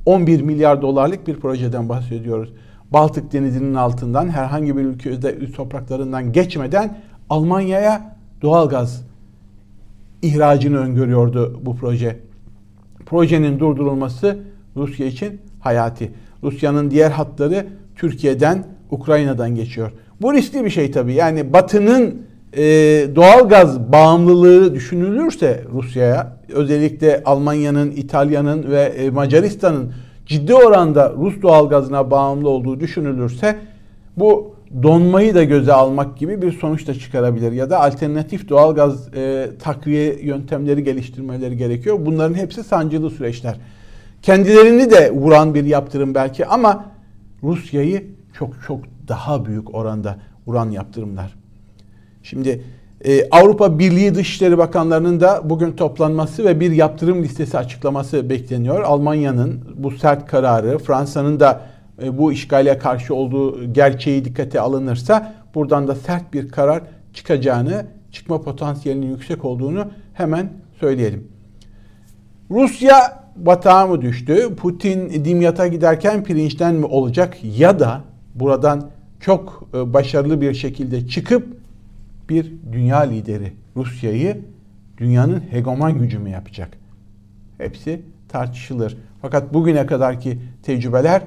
11 0.06 0.42
milyar 0.42 0.82
dolarlık 0.82 1.28
bir 1.28 1.36
projeden 1.36 1.90
bahsediyoruz. 1.90 2.54
Baltık 2.94 3.34
Denizi'nin 3.34 3.76
altından 3.76 4.30
herhangi 4.30 4.78
bir 4.78 4.82
ülkede 4.82 5.52
topraklarından 5.52 6.32
geçmeden 6.32 6.98
Almanya'ya 7.30 8.16
doğalgaz 8.42 9.04
ihracını 10.22 10.78
öngörüyordu 10.78 11.62
bu 11.66 11.76
proje. 11.76 12.20
Projenin 13.06 13.60
durdurulması 13.60 14.40
Rusya 14.76 15.06
için 15.06 15.42
hayati. 15.60 16.12
Rusya'nın 16.44 16.92
diğer 16.92 17.12
hatları 17.12 17.68
Türkiye'den, 17.96 18.64
Ukrayna'dan 18.92 19.56
geçiyor. 19.56 19.92
Bu 20.22 20.34
riskli 20.34 20.66
bir 20.66 20.70
şey 20.70 20.92
tabii. 20.92 21.14
Yani 21.14 21.54
Batı'nın 21.54 22.22
e, 22.54 22.64
doğalgaz 23.16 23.92
bağımlılığı 23.92 24.76
düşünülürse 24.76 25.64
Rusya'ya, 25.74 26.38
özellikle 26.50 27.22
Almanya'nın, 27.26 27.92
İtalya'nın 27.92 28.72
ve 28.72 28.82
e, 28.82 29.10
Macaristan'ın 29.10 29.94
ciddi 30.32 30.56
oranda 30.56 31.14
Rus 31.18 31.42
doğalgazına 31.42 32.12
bağımlı 32.12 32.50
olduğu 32.50 32.80
düşünülürse 32.80 33.58
bu 34.18 34.56
donmayı 34.84 35.36
da 35.36 35.44
göze 35.44 35.74
almak 35.74 36.18
gibi 36.18 36.42
bir 36.42 36.52
sonuç 36.52 36.88
da 36.88 36.94
çıkarabilir. 36.94 37.52
Ya 37.52 37.70
da 37.70 37.82
alternatif 37.82 38.50
doğalgaz 38.50 39.16
e, 39.16 39.50
takviye 39.64 40.22
yöntemleri 40.22 40.84
geliştirmeleri 40.84 41.58
gerekiyor. 41.58 41.98
Bunların 42.06 42.36
hepsi 42.36 42.64
sancılı 42.64 43.10
süreçler. 43.10 43.56
Kendilerini 44.22 44.92
de 44.92 45.12
vuran 45.12 45.54
bir 45.54 45.66
yaptırım 45.66 46.16
belki 46.16 46.46
ama 46.46 46.86
Rusya'yı 47.44 48.08
çok 48.34 48.54
çok 48.68 48.80
daha 49.08 49.46
büyük 49.46 49.76
oranda 49.76 50.18
vuran 50.48 50.70
yaptırımlar. 50.70 51.34
Şimdi 52.24 52.64
e, 53.06 53.30
Avrupa 53.32 53.80
Birliği 53.80 54.16
Dışişleri 54.16 54.58
Bakanlarının 54.58 55.20
da 55.20 55.42
bugün 55.44 55.72
toplanması 55.72 56.46
ve 56.46 56.60
bir 56.60 56.72
yaptırım 56.72 57.24
listesi 57.24 57.58
açıklaması 57.58 58.30
bekleniyor. 58.30 58.82
Almanya'nın 58.82 59.62
bu 59.76 59.92
sert 59.92 60.28
kararı, 60.28 60.78
Fransa'nın 60.78 61.40
da 61.40 61.62
e, 62.04 62.18
bu 62.18 62.32
işgale 62.32 62.78
karşı 62.78 63.16
olduğu 63.16 63.74
gerçeği 63.74 64.26
dikkate 64.26 64.60
alınırsa 64.60 65.34
buradan 65.56 65.88
da 65.88 65.96
sert 65.96 66.34
bir 66.34 66.50
karar 66.50 66.82
çıkacağını, 67.14 67.86
çıkma 68.12 68.42
potansiyelinin 68.42 69.10
yüksek 69.10 69.46
olduğunu 69.46 69.86
hemen 70.14 70.50
söyleyelim. 70.80 71.28
Rusya 72.52 73.24
batağa 73.36 73.88
mı 73.88 74.02
düştü? 74.02 74.56
Putin 74.56 75.26
Dimyat'a 75.26 75.68
giderken 75.68 76.24
pirinçten 76.24 76.76
mi 76.76 76.86
olacak? 76.86 77.38
Ya 77.58 77.80
da 77.80 78.02
buradan 78.36 78.90
çok 79.20 79.70
e, 79.74 79.94
başarılı 79.94 80.42
bir 80.42 80.54
şekilde 80.54 81.08
çıkıp 81.08 81.61
bir 82.32 82.54
dünya 82.72 83.00
lideri 83.00 83.54
Rusya'yı 83.76 84.42
dünyanın 84.98 85.44
hegeman 85.50 86.00
gücü 86.00 86.20
mü 86.20 86.30
yapacak? 86.30 86.78
Hepsi 87.58 88.02
tartışılır. 88.30 88.98
Fakat 89.22 89.54
bugüne 89.54 89.86
kadarki 89.86 90.40
tecrübeler 90.64 91.22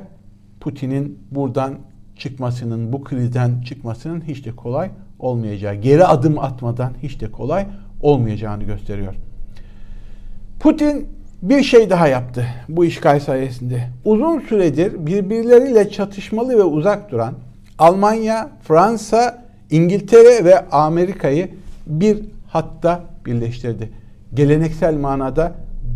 Putin'in 0.60 1.18
buradan 1.30 1.74
çıkmasının, 2.16 2.92
bu 2.92 3.04
krizden 3.04 3.60
çıkmasının 3.60 4.20
hiç 4.20 4.46
de 4.46 4.50
kolay 4.56 4.90
olmayacağı, 5.18 5.74
geri 5.74 6.04
adım 6.04 6.38
atmadan 6.38 6.92
hiç 7.02 7.20
de 7.20 7.30
kolay 7.30 7.66
olmayacağını 8.02 8.64
gösteriyor. 8.64 9.14
Putin 10.60 11.08
bir 11.42 11.62
şey 11.62 11.90
daha 11.90 12.08
yaptı 12.08 12.46
bu 12.68 12.84
işgal 12.84 13.20
sayesinde. 13.20 13.88
Uzun 14.04 14.40
süredir 14.40 15.06
birbirleriyle 15.06 15.90
çatışmalı 15.90 16.58
ve 16.58 16.62
uzak 16.62 17.10
duran 17.10 17.34
Almanya, 17.78 18.50
Fransa, 18.62 19.43
İngiltere 19.74 20.44
ve 20.44 20.68
Amerika'yı 20.68 21.48
bir 21.86 22.18
hatta 22.48 23.04
birleştirdi. 23.26 23.90
Geleneksel 24.34 24.96
manada 24.96 25.52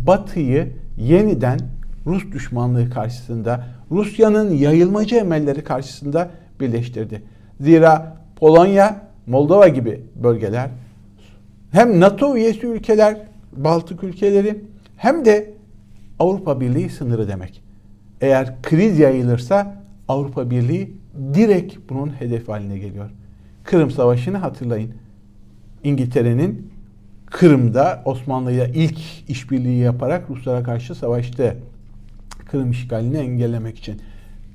Batı'yı 0.07 0.67
yeniden 0.97 1.59
Rus 2.05 2.31
düşmanlığı 2.31 2.89
karşısında, 2.89 3.65
Rusya'nın 3.91 4.53
yayılmacı 4.53 5.15
emelleri 5.15 5.63
karşısında 5.63 6.29
birleştirdi. 6.59 7.21
Zira 7.61 8.17
Polonya, 8.35 9.01
Moldova 9.27 9.67
gibi 9.67 10.01
bölgeler 10.23 10.69
hem 11.71 11.99
NATO 11.99 12.37
üyesi 12.37 12.67
ülkeler, 12.67 13.17
Baltık 13.53 14.03
ülkeleri 14.03 14.61
hem 14.97 15.25
de 15.25 15.53
Avrupa 16.19 16.61
Birliği 16.61 16.89
sınırı 16.89 17.27
demek. 17.27 17.61
Eğer 18.21 18.61
kriz 18.61 18.99
yayılırsa 18.99 19.75
Avrupa 20.07 20.49
Birliği 20.49 20.93
direkt 21.33 21.75
bunun 21.89 22.09
hedef 22.19 22.49
haline 22.49 22.77
geliyor. 22.77 23.09
Kırım 23.69 23.91
Savaşı'nı 23.91 24.37
hatırlayın. 24.37 24.91
İngiltere'nin 25.83 26.71
Kırım'da 27.25 28.01
Osmanlı 28.05 28.51
ile 28.51 28.71
ilk 28.75 28.99
işbirliği 29.29 29.79
yaparak 29.79 30.29
Ruslara 30.29 30.63
karşı 30.63 30.95
savaştı. 30.95 31.57
Kırım 32.51 32.71
işgalini 32.71 33.17
engellemek 33.17 33.77
için. 33.77 34.01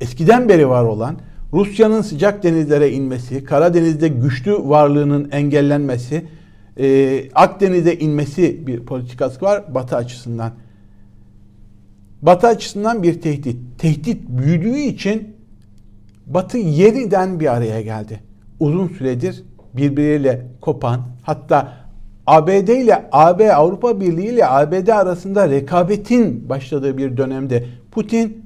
Eskiden 0.00 0.48
beri 0.48 0.68
var 0.68 0.84
olan 0.84 1.16
Rusya'nın 1.52 2.02
sıcak 2.02 2.42
denizlere 2.42 2.90
inmesi, 2.90 3.44
Karadeniz'de 3.44 4.08
güçlü 4.08 4.52
varlığının 4.52 5.30
engellenmesi, 5.30 6.24
e, 6.78 7.30
Akdeniz'e 7.34 7.98
inmesi 7.98 8.66
bir 8.66 8.80
politikası 8.80 9.44
var 9.44 9.74
Batı 9.74 9.96
açısından. 9.96 10.52
Batı 12.22 12.46
açısından 12.46 13.02
bir 13.02 13.20
tehdit. 13.20 13.78
Tehdit 13.78 14.28
büyüdüğü 14.28 14.78
için 14.78 15.36
Batı 16.26 16.58
yeniden 16.58 17.40
bir 17.40 17.54
araya 17.54 17.82
geldi. 17.82 18.20
Uzun 18.60 18.88
süredir 18.88 19.42
birbiriyle 19.76 20.46
kopan 20.60 21.00
hatta 21.22 21.72
ABD 22.26 22.68
ile 22.68 23.08
AB 23.12 23.54
Avrupa 23.54 24.00
Birliği 24.00 24.28
ile 24.28 24.46
ABD 24.46 24.88
arasında 24.88 25.50
rekabetin 25.50 26.48
başladığı 26.48 26.98
bir 26.98 27.16
dönemde 27.16 27.66
Putin 27.90 28.44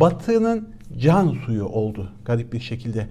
Batı'nın 0.00 0.68
can 0.98 1.28
suyu 1.46 1.66
oldu 1.66 2.12
garip 2.24 2.52
bir 2.52 2.60
şekilde. 2.60 3.06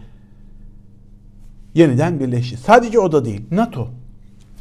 Yeniden 1.74 2.20
birleşti. 2.20 2.58
Sadece 2.58 3.00
o 3.00 3.12
da 3.12 3.26
değil. 3.26 3.46
NATO. 3.52 3.88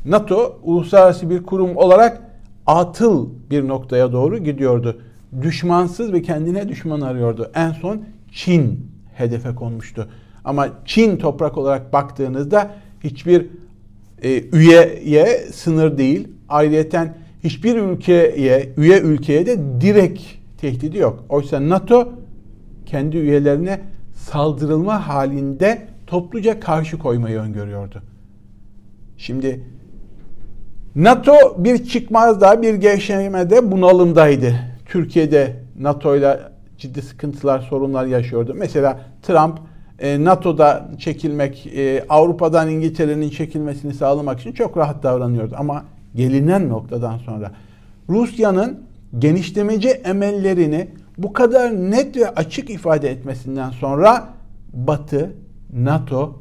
NATO 0.04 0.60
uluslararası 0.62 1.30
bir 1.30 1.42
kurum 1.42 1.76
olarak 1.76 2.22
atıl 2.66 3.28
bir 3.50 3.68
noktaya 3.68 4.12
doğru 4.12 4.38
gidiyordu. 4.38 5.00
Düşmansız 5.42 6.12
ve 6.12 6.22
kendine 6.22 6.68
düşman 6.68 7.00
arıyordu. 7.00 7.50
En 7.54 7.72
son 7.72 8.02
Çin 8.32 8.90
hedefe 9.14 9.54
konmuştu. 9.54 10.08
Ama 10.44 10.68
Çin 10.84 11.16
toprak 11.16 11.58
olarak 11.58 11.92
baktığınızda 11.92 12.70
hiçbir 13.04 13.46
e, 14.22 14.44
üyeye 14.56 15.38
sınır 15.52 15.98
değil. 15.98 16.28
Ayrıyeten 16.48 17.14
hiçbir 17.44 17.76
ülkeye, 17.76 18.72
üye 18.76 19.00
ülkeye 19.00 19.46
de 19.46 19.58
direkt 19.80 20.22
tehdidi 20.60 20.98
yok. 20.98 21.24
Oysa 21.28 21.68
NATO 21.68 22.12
kendi 22.86 23.16
üyelerine 23.16 23.80
saldırılma 24.14 25.08
halinde 25.08 25.86
topluca 26.06 26.60
karşı 26.60 26.98
koymayı 26.98 27.38
öngörüyordu. 27.38 28.02
Şimdi 29.16 29.60
NATO 30.94 31.32
bir 31.58 31.84
çıkmazda, 31.84 32.62
bir 32.62 32.74
gevşemede 32.74 33.72
bunalımdaydı. 33.72 34.54
Türkiye'de 34.86 35.56
NATO 35.78 36.16
ile 36.16 36.40
ciddi 36.78 37.02
sıkıntılar, 37.02 37.60
sorunlar 37.60 38.06
yaşıyordu. 38.06 38.54
Mesela 38.58 39.00
Trump 39.22 39.58
NATO'da 40.00 40.88
çekilmek, 40.98 41.66
e, 41.66 42.04
Avrupa'dan 42.08 42.68
İngiltere'nin 42.70 43.30
çekilmesini 43.30 43.94
sağlamak 43.94 44.40
için 44.40 44.52
çok 44.52 44.76
rahat 44.76 45.02
davranıyordu. 45.02 45.54
Ama 45.58 45.84
gelinen 46.14 46.68
noktadan 46.68 47.18
sonra 47.18 47.52
Rusya'nın 48.08 48.80
genişlemeci 49.18 49.88
emellerini 49.88 50.88
bu 51.18 51.32
kadar 51.32 51.72
net 51.72 52.16
ve 52.16 52.28
açık 52.28 52.70
ifade 52.70 53.10
etmesinden 53.10 53.70
sonra 53.70 54.28
Batı, 54.72 55.32
NATO 55.72 56.38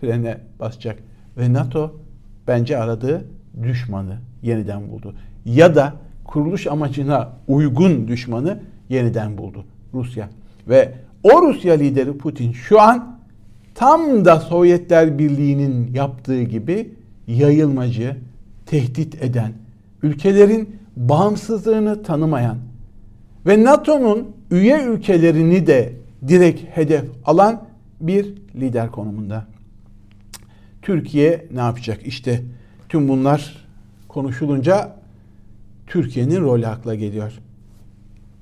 frene 0.00 0.38
basacak. 0.60 0.98
Ve 1.38 1.52
NATO 1.52 2.00
bence 2.48 2.78
aradığı 2.78 3.24
düşmanı 3.62 4.16
yeniden 4.42 4.90
buldu. 4.90 5.14
Ya 5.44 5.74
da 5.74 5.92
kuruluş 6.24 6.66
amacına 6.66 7.28
uygun 7.48 8.08
düşmanı 8.08 8.58
yeniden 8.88 9.38
buldu 9.38 9.64
Rusya. 9.94 10.28
Ve 10.68 10.92
o 11.32 11.42
Rusya 11.42 11.74
lideri 11.74 12.18
Putin 12.18 12.52
şu 12.52 12.80
an 12.80 13.18
tam 13.74 14.24
da 14.24 14.40
Sovyetler 14.40 15.18
Birliği'nin 15.18 15.94
yaptığı 15.94 16.42
gibi 16.42 16.94
yayılmacı, 17.26 18.16
tehdit 18.66 19.22
eden, 19.22 19.52
ülkelerin 20.02 20.76
bağımsızlığını 20.96 22.02
tanımayan 22.02 22.58
ve 23.46 23.64
NATO'nun 23.64 24.28
üye 24.50 24.84
ülkelerini 24.84 25.66
de 25.66 25.92
direkt 26.28 26.76
hedef 26.76 27.04
alan 27.24 27.64
bir 28.00 28.34
lider 28.54 28.90
konumunda. 28.90 29.46
Türkiye 30.82 31.46
ne 31.54 31.60
yapacak? 31.60 32.06
İşte 32.06 32.42
tüm 32.88 33.08
bunlar 33.08 33.66
konuşulunca 34.08 34.96
Türkiye'nin 35.86 36.40
rolü 36.40 36.66
akla 36.66 36.94
geliyor. 36.94 37.32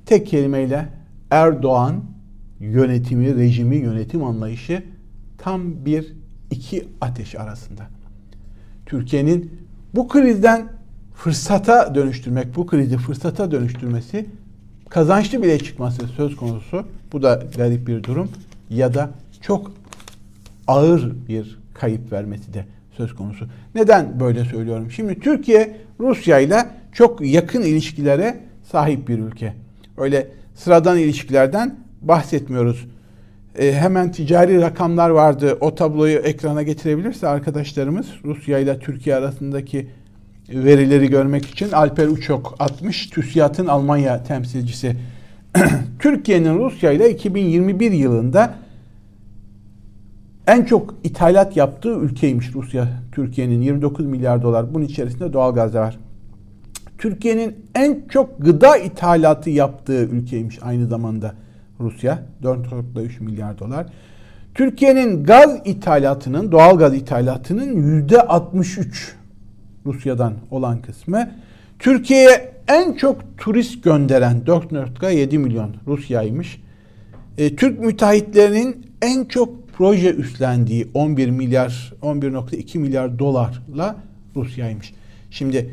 Tek 0.06 0.26
kelimeyle 0.26 0.88
Erdoğan 1.30 2.13
yönetimi, 2.60 3.36
rejimi, 3.36 3.76
yönetim 3.76 4.24
anlayışı 4.24 4.82
tam 5.38 5.84
bir 5.84 6.12
iki 6.50 6.88
ateş 7.00 7.34
arasında. 7.34 7.86
Türkiye'nin 8.86 9.60
bu 9.94 10.08
krizden 10.08 10.68
fırsata 11.14 11.94
dönüştürmek, 11.94 12.56
bu 12.56 12.66
krizi 12.66 12.96
fırsata 12.96 13.50
dönüştürmesi, 13.50 14.26
kazançlı 14.88 15.42
bile 15.42 15.58
çıkması 15.58 16.08
söz 16.08 16.36
konusu. 16.36 16.86
Bu 17.12 17.22
da 17.22 17.42
garip 17.56 17.86
bir 17.86 18.02
durum. 18.02 18.28
Ya 18.70 18.94
da 18.94 19.10
çok 19.40 19.72
ağır 20.66 21.12
bir 21.28 21.58
kayıp 21.74 22.12
vermesi 22.12 22.54
de 22.54 22.64
söz 22.96 23.14
konusu. 23.14 23.46
Neden 23.74 24.20
böyle 24.20 24.44
söylüyorum? 24.44 24.90
Şimdi 24.90 25.20
Türkiye 25.20 25.76
Rusya 26.00 26.38
ile 26.38 26.66
çok 26.92 27.20
yakın 27.20 27.62
ilişkilere 27.62 28.40
sahip 28.70 29.08
bir 29.08 29.18
ülke. 29.18 29.54
Öyle 29.96 30.28
sıradan 30.54 30.98
ilişkilerden 30.98 31.76
bahsetmiyoruz. 32.08 32.86
E, 33.58 33.72
hemen 33.72 34.12
ticari 34.12 34.60
rakamlar 34.60 35.10
vardı. 35.10 35.58
O 35.60 35.74
tabloyu 35.74 36.18
ekrana 36.18 36.62
getirebilirse 36.62 37.28
arkadaşlarımız 37.28 38.06
Rusya 38.24 38.58
ile 38.58 38.78
Türkiye 38.78 39.16
arasındaki 39.16 39.88
verileri 40.48 41.10
görmek 41.10 41.46
için 41.46 41.72
Alper 41.72 42.06
Uçok 42.06 42.56
atmış. 42.58 43.06
TÜSİAD'ın 43.06 43.66
Almanya 43.66 44.24
temsilcisi. 44.24 44.96
Türkiye'nin 45.98 46.58
Rusya 46.58 46.92
ile 46.92 47.10
2021 47.10 47.92
yılında 47.92 48.54
en 50.46 50.64
çok 50.64 50.94
ithalat 51.04 51.56
yaptığı 51.56 51.94
ülkeymiş 51.98 52.54
Rusya. 52.54 52.88
Türkiye'nin 53.12 53.62
29 53.62 54.06
milyar 54.06 54.42
dolar. 54.42 54.74
Bunun 54.74 54.84
içerisinde 54.84 55.32
doğalgaz 55.32 55.74
da 55.74 55.80
var. 55.80 55.98
Türkiye'nin 56.98 57.56
en 57.74 58.02
çok 58.08 58.38
gıda 58.38 58.76
ithalatı 58.76 59.50
yaptığı 59.50 60.04
ülkeymiş 60.04 60.58
aynı 60.62 60.86
zamanda 60.86 61.34
Rusya. 61.80 62.22
4.3 62.42 63.20
milyar 63.20 63.58
dolar. 63.58 63.86
Türkiye'nin 64.54 65.24
gaz 65.24 65.60
ithalatının, 65.64 66.52
doğal 66.52 66.78
gaz 66.78 66.94
ithalatının 66.94 67.76
yüzde 67.76 68.20
63 68.22 69.14
Rusya'dan 69.86 70.34
olan 70.50 70.82
kısmı. 70.82 71.30
Türkiye'ye 71.78 72.54
en 72.68 72.92
çok 72.92 73.38
turist 73.38 73.84
gönderen 73.84 74.42
4.7 74.46 75.38
milyon 75.38 75.76
Rusya'ymış. 75.86 76.60
E, 77.38 77.56
Türk 77.56 77.80
müteahhitlerinin 77.80 78.86
en 79.02 79.24
çok 79.24 79.68
proje 79.76 80.14
üstlendiği 80.14 80.88
11 80.94 81.30
milyar 81.30 81.92
11.2 82.02 82.78
milyar 82.78 83.18
dolarla 83.18 83.96
Rusya'ymış. 84.36 84.94
Şimdi 85.30 85.70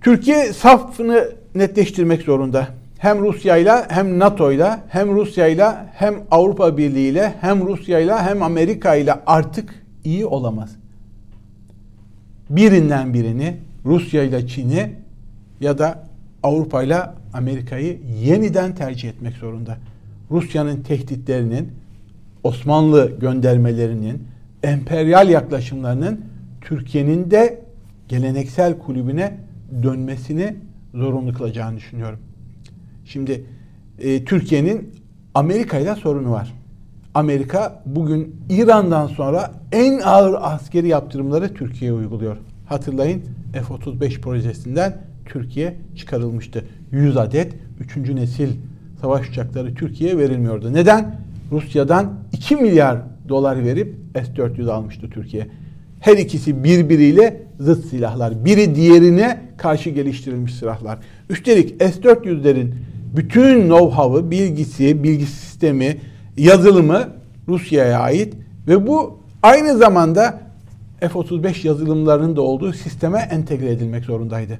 Türkiye 0.00 0.52
safını 0.52 1.28
netleştirmek 1.54 2.22
zorunda. 2.22 2.68
Hem 2.98 3.22
Rusya'yla 3.22 3.86
hem 3.88 4.18
NATO'yla 4.18 4.80
hem 4.88 5.14
Rusya'yla 5.14 5.86
hem 5.94 6.14
Avrupa 6.30 6.76
Birliği'yle 6.76 7.34
hem 7.40 7.66
Rusya'yla 7.66 8.26
hem 8.26 8.42
Amerika'yla 8.42 9.22
artık 9.26 9.84
iyi 10.04 10.26
olamaz. 10.26 10.76
Birinden 12.50 13.14
birini 13.14 13.56
Rusya 13.84 14.22
ile 14.22 14.46
Çin'i 14.46 14.92
ya 15.60 15.78
da 15.78 16.06
Avrupa 16.42 16.82
ile 16.82 16.96
Amerika'yı 17.32 17.98
yeniden 18.24 18.74
tercih 18.74 19.08
etmek 19.08 19.34
zorunda. 19.34 19.76
Rusya'nın 20.30 20.82
tehditlerinin, 20.82 21.72
Osmanlı 22.44 23.18
göndermelerinin, 23.20 24.24
emperyal 24.62 25.28
yaklaşımlarının 25.28 26.20
Türkiye'nin 26.60 27.30
de 27.30 27.60
geleneksel 28.08 28.78
kulübüne 28.78 29.36
dönmesini 29.82 30.56
zorunlu 30.94 31.32
kılacağını 31.34 31.76
düşünüyorum. 31.76 32.18
Şimdi 33.06 33.44
e, 33.98 34.24
Türkiye'nin 34.24 34.90
Amerika 35.34 35.78
ile 35.78 35.94
sorunu 35.94 36.30
var. 36.30 36.54
Amerika 37.14 37.82
bugün 37.86 38.36
İran'dan 38.50 39.06
sonra 39.06 39.50
en 39.72 40.00
ağır 40.00 40.34
askeri 40.40 40.88
yaptırımları 40.88 41.54
Türkiye'ye 41.54 41.96
uyguluyor. 41.96 42.36
Hatırlayın 42.66 43.22
F-35 43.52 44.20
projesinden 44.20 44.96
Türkiye 45.26 45.76
çıkarılmıştı. 45.96 46.64
100 46.92 47.16
adet 47.16 47.52
3. 47.80 47.96
nesil 47.96 48.48
savaş 49.00 49.30
uçakları 49.30 49.74
Türkiye'ye 49.74 50.18
verilmiyordu. 50.18 50.72
Neden? 50.72 51.20
Rusya'dan 51.52 52.12
2 52.32 52.56
milyar 52.56 52.98
dolar 53.28 53.64
verip 53.64 53.94
S-400 54.14 54.70
almıştı 54.70 55.10
Türkiye. 55.10 55.46
Her 56.00 56.16
ikisi 56.16 56.64
birbiriyle 56.64 57.42
zıt 57.60 57.86
silahlar. 57.86 58.44
Biri 58.44 58.74
diğerine 58.74 59.40
karşı 59.56 59.90
geliştirilmiş 59.90 60.54
silahlar. 60.54 60.98
Üstelik 61.30 61.82
S-400'lerin 61.82 62.70
bütün 63.16 63.68
know-how'ı, 63.68 64.30
bilgisi, 64.30 65.02
bilgi 65.02 65.26
sistemi, 65.26 65.96
yazılımı 66.36 67.08
Rusya'ya 67.48 68.00
ait 68.00 68.34
ve 68.68 68.86
bu 68.86 69.18
aynı 69.42 69.76
zamanda 69.78 70.40
F-35 71.00 71.66
yazılımlarının 71.66 72.36
da 72.36 72.42
olduğu 72.42 72.72
sisteme 72.72 73.28
entegre 73.30 73.70
edilmek 73.70 74.04
zorundaydı. 74.04 74.58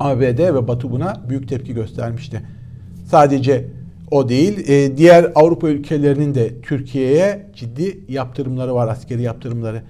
ABD 0.00 0.38
ve 0.38 0.68
Batı 0.68 0.90
buna 0.90 1.22
büyük 1.28 1.48
tepki 1.48 1.74
göstermişti. 1.74 2.42
Sadece 3.06 3.68
o 4.10 4.28
değil, 4.28 4.68
e, 4.68 4.96
diğer 4.96 5.32
Avrupa 5.34 5.68
ülkelerinin 5.68 6.34
de 6.34 6.60
Türkiye'ye 6.60 7.46
ciddi 7.54 8.00
yaptırımları 8.08 8.74
var, 8.74 8.88
askeri 8.88 9.22
yaptırımları. 9.22 9.82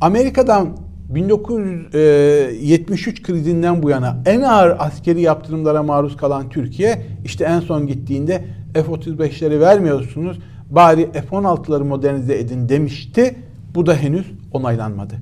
Amerika'dan 0.00 0.76
1973 1.08 3.22
krizinden 3.22 3.82
bu 3.82 3.90
yana 3.90 4.22
en 4.26 4.40
ağır 4.40 4.76
askeri 4.78 5.20
yaptırımlara 5.20 5.82
maruz 5.82 6.16
kalan 6.16 6.48
Türkiye 6.48 7.02
işte 7.24 7.44
en 7.44 7.60
son 7.60 7.86
gittiğinde 7.86 8.44
F-35'leri 8.74 9.60
vermiyorsunuz 9.60 10.38
bari 10.70 11.12
F-16'ları 11.12 11.84
modernize 11.84 12.38
edin 12.38 12.68
demişti. 12.68 13.36
Bu 13.74 13.86
da 13.86 13.96
henüz 13.96 14.26
onaylanmadı. 14.52 15.14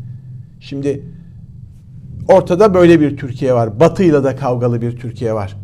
Şimdi 0.61 1.03
ortada 2.29 2.75
böyle 2.75 3.01
bir 3.01 3.17
Türkiye 3.17 3.55
var. 3.55 3.81
Batı'yla 3.81 4.25
da 4.25 4.37
kavgalı 4.37 4.83
bir 4.83 4.97
Türkiye 4.97 5.35
var. 5.35 5.57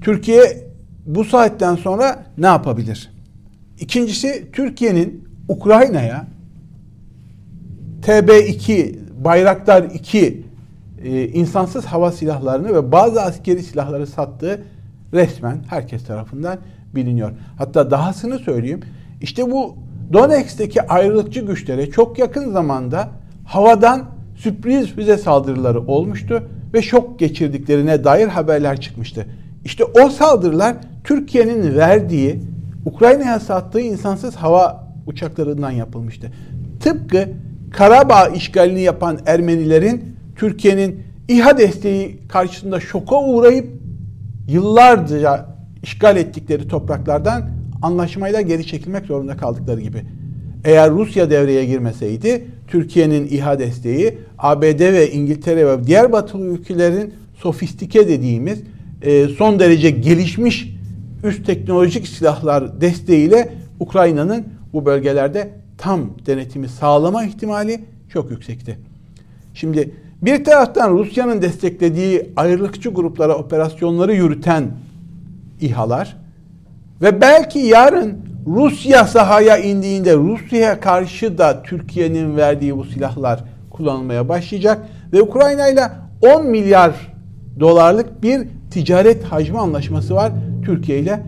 Türkiye 0.00 0.66
bu 1.06 1.24
saatten 1.24 1.74
sonra 1.74 2.24
ne 2.38 2.46
yapabilir? 2.46 3.10
İkincisi 3.80 4.46
Türkiye'nin 4.52 5.28
Ukrayna'ya 5.48 6.26
TB2, 8.06 8.94
Bayraktar 9.24 9.82
2 9.82 10.42
e, 11.04 11.28
insansız 11.28 11.84
hava 11.84 12.12
silahlarını 12.12 12.74
ve 12.74 12.92
bazı 12.92 13.22
askeri 13.22 13.62
silahları 13.62 14.06
sattığı 14.06 14.62
resmen 15.14 15.58
herkes 15.68 16.04
tarafından 16.04 16.58
biliniyor. 16.94 17.32
Hatta 17.58 17.90
dahasını 17.90 18.38
söyleyeyim. 18.38 18.80
İşte 19.20 19.50
bu 19.50 19.76
Donetsk'teki 20.12 20.82
ayrılıkçı 20.82 21.40
güçlere 21.40 21.90
çok 21.90 22.18
yakın 22.18 22.52
zamanda 22.52 23.08
havadan 23.44 24.04
sürpriz 24.36 24.86
füze 24.86 25.18
saldırıları 25.18 25.80
olmuştu 25.80 26.42
ve 26.74 26.82
şok 26.82 27.18
geçirdiklerine 27.18 28.04
dair 28.04 28.28
haberler 28.28 28.80
çıkmıştı. 28.80 29.26
İşte 29.64 29.84
o 29.84 30.08
saldırılar 30.08 30.76
Türkiye'nin 31.04 31.76
verdiği 31.76 32.40
Ukrayna'ya 32.84 33.40
sattığı 33.40 33.80
insansız 33.80 34.36
hava 34.36 34.86
uçaklarından 35.06 35.70
yapılmıştı. 35.70 36.32
Tıpkı 36.80 37.28
Karabağ 37.70 38.28
işgalini 38.28 38.80
yapan 38.80 39.18
Ermenilerin 39.26 40.16
Türkiye'nin 40.36 41.02
İHA 41.28 41.58
desteği 41.58 42.18
karşısında 42.28 42.80
şoka 42.80 43.22
uğrayıp 43.22 43.66
yıllarca 44.48 45.46
işgal 45.82 46.16
ettikleri 46.16 46.68
topraklardan 46.68 47.50
anlaşmayla 47.82 48.40
geri 48.40 48.66
çekilmek 48.66 49.06
zorunda 49.06 49.36
kaldıkları 49.36 49.80
gibi. 49.80 50.02
Eğer 50.64 50.90
Rusya 50.90 51.30
devreye 51.30 51.64
girmeseydi 51.64 52.44
Türkiye'nin 52.68 53.26
İHA 53.30 53.58
desteği 53.58 54.18
ABD 54.38 54.80
ve 54.80 55.12
İngiltere 55.12 55.66
ve 55.66 55.84
diğer 55.86 56.12
batılı 56.12 56.46
ülkelerin 56.46 57.14
sofistike 57.34 58.08
dediğimiz 58.08 58.62
e, 59.02 59.28
son 59.28 59.58
derece 59.58 59.90
gelişmiş 59.90 60.76
üst 61.24 61.46
teknolojik 61.46 62.08
silahlar 62.08 62.80
desteğiyle 62.80 63.52
Ukrayna'nın 63.80 64.44
bu 64.72 64.86
bölgelerde 64.86 65.50
tam 65.78 66.10
denetimi 66.26 66.68
sağlama 66.68 67.24
ihtimali 67.24 67.84
çok 68.08 68.30
yüksekti. 68.30 68.78
Şimdi 69.54 69.94
bir 70.22 70.44
taraftan 70.44 70.90
Rusya'nın 70.90 71.42
desteklediği 71.42 72.30
ayrılıkçı 72.36 72.90
gruplara 72.90 73.34
operasyonları 73.34 74.14
yürüten 74.14 74.70
İHA'lar 75.60 76.16
ve 77.02 77.20
belki 77.20 77.58
yarın 77.58 78.18
Rusya 78.46 79.04
sahaya 79.04 79.58
indiğinde 79.58 80.16
Rusya'ya 80.16 80.80
karşı 80.80 81.38
da 81.38 81.62
Türkiye'nin 81.62 82.36
verdiği 82.36 82.76
bu 82.76 82.84
silahlar 82.84 83.44
kullanılmaya 83.70 84.28
başlayacak 84.28 84.86
ve 85.12 85.22
Ukrayna 85.22 85.68
ile 85.68 85.90
10 86.22 86.46
milyar 86.46 86.92
dolarlık 87.60 88.22
bir 88.22 88.48
ticaret 88.70 89.24
hacmi 89.24 89.58
anlaşması 89.58 90.14
var 90.14 90.32
Türkiye 90.64 90.98
ile. 90.98 91.22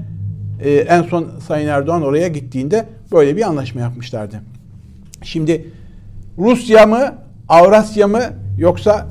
Ee, 0.64 0.70
en 0.70 1.02
son 1.02 1.26
Sayın 1.46 1.68
Erdoğan 1.68 2.02
oraya 2.02 2.28
gittiğinde 2.28 2.86
böyle 3.12 3.36
bir 3.36 3.42
anlaşma 3.42 3.80
yapmışlardı. 3.80 4.40
Şimdi 5.22 5.70
Rusya 6.38 6.86
mı, 6.86 7.14
Avrasya 7.48 8.08
mı 8.08 8.22
yoksa 8.58 9.06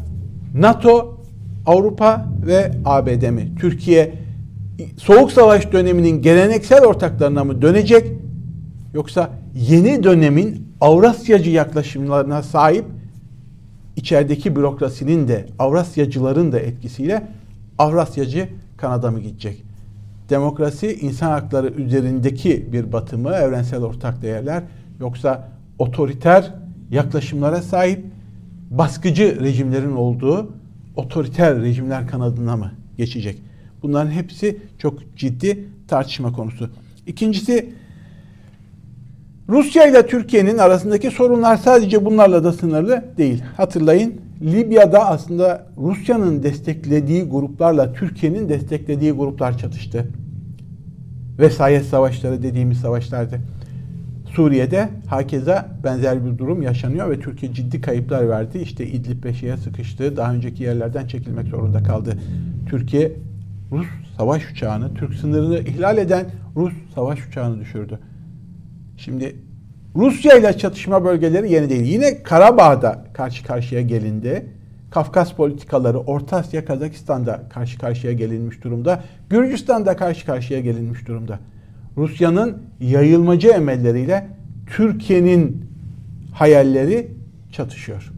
NATO, 0.55 1.17
Avrupa 1.65 2.25
ve 2.45 2.71
ABD 2.85 3.29
mi? 3.29 3.51
Türkiye 3.59 4.13
Soğuk 4.97 5.31
Savaş 5.31 5.71
döneminin 5.71 6.21
geleneksel 6.21 6.83
ortaklarına 6.83 7.43
mı 7.43 7.61
dönecek 7.61 8.11
yoksa 8.93 9.29
yeni 9.55 10.03
dönemin 10.03 10.67
Avrasyacı 10.81 11.49
yaklaşımlarına 11.49 12.43
sahip 12.43 12.85
içerideki 13.95 14.55
bürokrasinin 14.55 15.27
de 15.27 15.45
Avrasyacıların 15.59 16.51
da 16.51 16.59
etkisiyle 16.59 17.27
Avrasyacı 17.77 18.49
Kanada 18.77 19.11
mı 19.11 19.19
gidecek? 19.19 19.66
Demokrasi 20.29 20.93
insan 20.93 21.31
hakları 21.31 21.67
üzerindeki 21.67 22.73
bir 22.73 22.91
batımı, 22.91 23.29
evrensel 23.29 23.83
ortak 23.83 24.21
değerler 24.21 24.63
yoksa 24.99 25.49
otoriter 25.79 26.53
yaklaşımlara 26.91 27.61
sahip 27.61 28.05
baskıcı 28.69 29.39
rejimlerin 29.41 29.95
olduğu 29.95 30.51
otoriter 30.95 31.61
rejimler 31.61 32.07
kanadına 32.07 32.55
mı 32.55 32.71
geçecek? 32.97 33.41
Bunların 33.83 34.11
hepsi 34.11 34.57
çok 34.77 35.17
ciddi 35.17 35.65
tartışma 35.87 36.33
konusu. 36.33 36.69
İkincisi 37.07 37.73
Rusya 39.49 39.87
ile 39.87 40.07
Türkiye'nin 40.07 40.57
arasındaki 40.57 41.11
sorunlar 41.11 41.57
sadece 41.57 42.05
bunlarla 42.05 42.43
da 42.43 42.53
sınırlı 42.53 43.05
değil. 43.17 43.43
Hatırlayın 43.57 44.21
Libya'da 44.41 45.09
aslında 45.09 45.67
Rusya'nın 45.77 46.43
desteklediği 46.43 47.23
gruplarla 47.23 47.93
Türkiye'nin 47.93 48.49
desteklediği 48.49 49.11
gruplar 49.11 49.57
çatıştı. 49.57 50.07
Vesayet 51.39 51.85
savaşları 51.85 52.43
dediğimiz 52.43 52.77
savaşlardı. 52.77 53.39
Suriye'de 54.35 54.89
hakeza 55.07 55.69
benzer 55.83 56.25
bir 56.25 56.37
durum 56.37 56.61
yaşanıyor 56.61 57.09
ve 57.09 57.19
Türkiye 57.19 57.53
ciddi 57.53 57.81
kayıplar 57.81 58.29
verdi. 58.29 58.57
İşte 58.57 58.87
İdlib 58.87 59.23
ve 59.23 59.33
şeye 59.33 59.57
sıkıştı. 59.57 60.17
Daha 60.17 60.33
önceki 60.33 60.63
yerlerden 60.63 61.07
çekilmek 61.07 61.47
zorunda 61.47 61.83
kaldı. 61.83 62.13
Türkiye 62.69 63.11
Rus 63.71 63.87
savaş 64.17 64.51
uçağını, 64.51 64.93
Türk 64.93 65.13
sınırını 65.13 65.59
ihlal 65.59 65.97
eden 65.97 66.25
Rus 66.55 66.73
savaş 66.95 67.27
uçağını 67.27 67.59
düşürdü. 67.59 67.99
Şimdi 68.97 69.35
Rusya 69.97 70.37
ile 70.37 70.57
çatışma 70.57 71.05
bölgeleri 71.05 71.51
yeni 71.51 71.69
değil. 71.69 71.85
Yine 71.85 72.23
Karabağ'da 72.23 73.05
karşı 73.13 73.43
karşıya 73.45 73.81
gelindi. 73.81 74.45
Kafkas 74.91 75.33
politikaları 75.33 75.99
Orta 75.99 76.37
Asya, 76.37 76.65
Kazakistan'da 76.65 77.43
karşı 77.49 77.79
karşıya 77.79 78.13
gelinmiş 78.13 78.63
durumda. 78.63 79.03
Gürcistan'da 79.29 79.95
karşı 79.95 80.25
karşıya 80.25 80.59
gelinmiş 80.59 81.07
durumda. 81.07 81.39
Rusya'nın 81.97 82.57
yayılmacı 82.79 83.47
emelleriyle 83.47 84.27
Türkiye'nin 84.75 85.65
hayalleri 86.33 87.11
çatışıyor. 87.51 88.13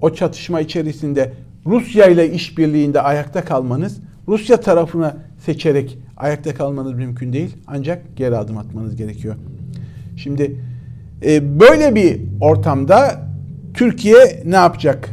O 0.00 0.14
çatışma 0.14 0.60
içerisinde 0.60 1.32
Rusya 1.66 2.06
ile 2.06 2.32
işbirliğinde 2.32 3.00
ayakta 3.00 3.44
kalmanız, 3.44 4.00
Rusya 4.28 4.60
tarafını 4.60 5.16
seçerek 5.38 5.98
ayakta 6.16 6.54
kalmanız 6.54 6.92
mümkün 6.92 7.32
değil. 7.32 7.56
Ancak 7.66 8.16
geri 8.16 8.36
adım 8.36 8.58
atmanız 8.58 8.96
gerekiyor. 8.96 9.34
Şimdi 10.16 10.56
e, 11.24 11.60
böyle 11.60 11.94
bir 11.94 12.20
ortamda 12.40 13.26
Türkiye 13.74 14.42
ne 14.44 14.56
yapacak? 14.56 15.10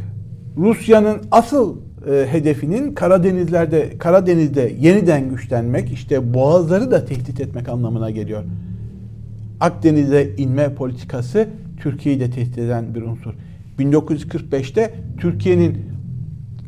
Rusya'nın 0.56 1.20
asıl 1.30 1.76
e, 2.10 2.26
hedefinin 2.30 2.94
Karadenizlerde 2.94 3.98
Karadeniz'de 3.98 4.72
yeniden 4.80 5.28
güçlenmek, 5.30 5.92
işte 5.92 6.34
boğazları 6.34 6.90
da 6.90 7.04
tehdit 7.04 7.40
etmek 7.40 7.68
anlamına 7.68 8.10
geliyor. 8.10 8.42
Akdeniz'e 9.60 10.30
inme 10.36 10.74
politikası 10.74 11.48
Türkiye'yi 11.80 12.20
de 12.20 12.30
tehdit 12.30 12.58
eden 12.58 12.94
bir 12.94 13.02
unsur. 13.02 13.34
1945'te 13.78 14.94
Türkiye'nin 15.18 15.78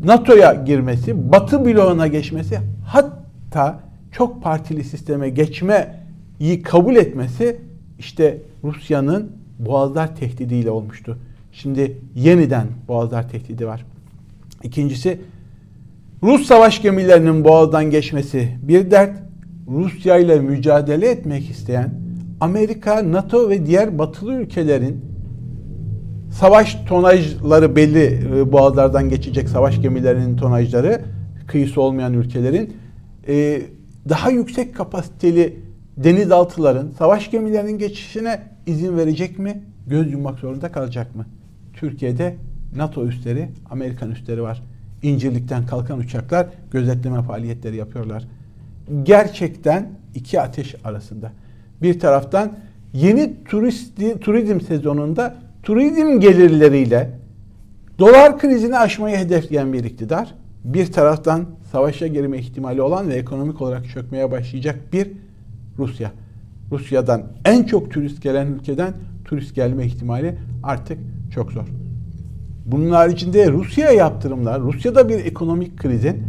NATO'ya 0.04 0.54
girmesi, 0.54 1.32
Batı 1.32 1.64
bloğuna 1.64 2.06
geçmesi, 2.06 2.58
hatta 2.86 3.80
çok 4.12 4.42
partili 4.42 4.84
sisteme 4.84 5.30
geçmeyi 5.30 6.62
kabul 6.64 6.96
etmesi 6.96 7.56
işte 7.98 8.38
Rusya'nın 8.64 9.32
Boğazlar 9.58 10.16
tehdidiyle 10.16 10.70
olmuştu. 10.70 11.18
Şimdi 11.52 11.98
yeniden 12.14 12.66
Boğazlar 12.88 13.28
tehdidi 13.28 13.66
var. 13.66 13.84
İkincisi 14.62 15.20
Rus 16.22 16.46
savaş 16.46 16.82
gemilerinin 16.82 17.44
boğazdan 17.44 17.90
geçmesi 17.90 18.48
bir 18.62 18.90
dert. 18.90 19.16
Rusya 19.68 20.16
ile 20.18 20.40
mücadele 20.40 21.10
etmek 21.10 21.50
isteyen 21.50 21.94
Amerika, 22.40 23.12
NATO 23.12 23.50
ve 23.50 23.66
diğer 23.66 23.98
batılı 23.98 24.34
ülkelerin 24.34 25.04
savaş 26.30 26.84
tonajları 26.88 27.76
belli 27.76 28.20
e, 28.36 28.52
boğazlardan 28.52 29.08
geçecek 29.08 29.48
savaş 29.48 29.82
gemilerinin 29.82 30.36
tonajları 30.36 31.00
kıyısı 31.46 31.80
olmayan 31.80 32.14
ülkelerin 32.14 32.76
e, 33.28 33.62
daha 34.08 34.30
yüksek 34.30 34.74
kapasiteli 34.74 35.56
denizaltıların 35.96 36.90
savaş 36.98 37.30
gemilerinin 37.30 37.78
geçişine 37.78 38.40
izin 38.66 38.96
verecek 38.96 39.38
mi? 39.38 39.62
Göz 39.86 40.12
yummak 40.12 40.38
zorunda 40.38 40.72
kalacak 40.72 41.16
mı? 41.16 41.26
Türkiye'de 41.74 42.36
NATO 42.76 43.06
üsleri, 43.06 43.48
Amerikan 43.70 44.10
üsleri 44.10 44.42
var. 44.42 44.62
İncirlik'ten 45.02 45.66
kalkan 45.66 45.98
uçaklar 45.98 46.46
gözetleme 46.70 47.22
faaliyetleri 47.22 47.76
yapıyorlar. 47.76 48.24
Gerçekten 49.02 49.88
iki 50.14 50.40
ateş 50.40 50.74
arasında. 50.84 51.32
Bir 51.82 52.00
taraftan 52.00 52.52
yeni 52.92 53.44
turisti, 53.44 54.20
turizm 54.20 54.60
sezonunda 54.60 55.36
turizm 55.62 56.20
gelirleriyle 56.20 57.10
dolar 57.98 58.38
krizini 58.38 58.78
aşmayı 58.78 59.16
hedefleyen 59.16 59.72
bir 59.72 59.84
iktidar. 59.84 60.34
Bir 60.64 60.92
taraftan 60.92 61.46
savaşa 61.72 62.06
girme 62.06 62.38
ihtimali 62.38 62.82
olan 62.82 63.08
ve 63.08 63.14
ekonomik 63.14 63.62
olarak 63.62 63.88
çökmeye 63.88 64.30
başlayacak 64.30 64.78
bir 64.92 65.08
Rusya. 65.78 66.12
Rusya'dan 66.72 67.22
en 67.44 67.62
çok 67.62 67.90
turist 67.90 68.22
gelen 68.22 68.46
ülkeden 68.46 68.94
turist 69.24 69.54
gelme 69.54 69.86
ihtimali 69.86 70.38
artık 70.62 70.98
çok 71.34 71.52
zor. 71.52 71.66
Bunun 72.66 72.90
haricinde 72.90 73.52
Rusya'ya 73.52 73.92
yaptırımlar, 73.92 74.60
Rusya'da 74.60 75.08
bir 75.08 75.24
ekonomik 75.24 75.78
krizin 75.78 76.22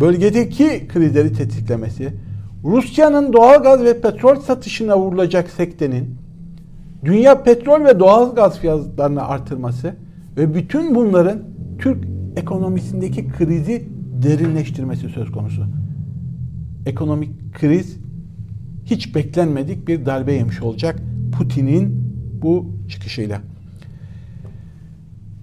bölgedeki 0.00 0.88
krizleri 0.88 1.32
tetiklemesi, 1.32 2.12
Rusya'nın 2.64 3.32
doğal 3.32 3.62
gaz 3.62 3.84
ve 3.84 4.00
petrol 4.00 4.36
satışına 4.36 4.98
vurulacak 4.98 5.50
sektenin 5.50 6.16
dünya 7.04 7.42
petrol 7.42 7.84
ve 7.84 8.00
doğal 8.00 8.34
gaz 8.34 8.58
fiyatlarını 8.58 9.22
artırması 9.22 9.94
ve 10.36 10.54
bütün 10.54 10.94
bunların 10.94 11.38
Türk 11.78 12.04
ekonomisindeki 12.36 13.28
krizi 13.28 13.88
derinleştirmesi 14.22 15.08
söz 15.08 15.32
konusu. 15.32 15.62
Ekonomik 16.86 17.54
kriz 17.54 17.97
hiç 18.90 19.14
beklenmedik 19.14 19.88
bir 19.88 20.06
darbe 20.06 20.32
yemiş 20.32 20.62
olacak 20.62 20.96
Putin'in 21.38 22.14
bu 22.42 22.66
çıkışıyla. 22.88 23.40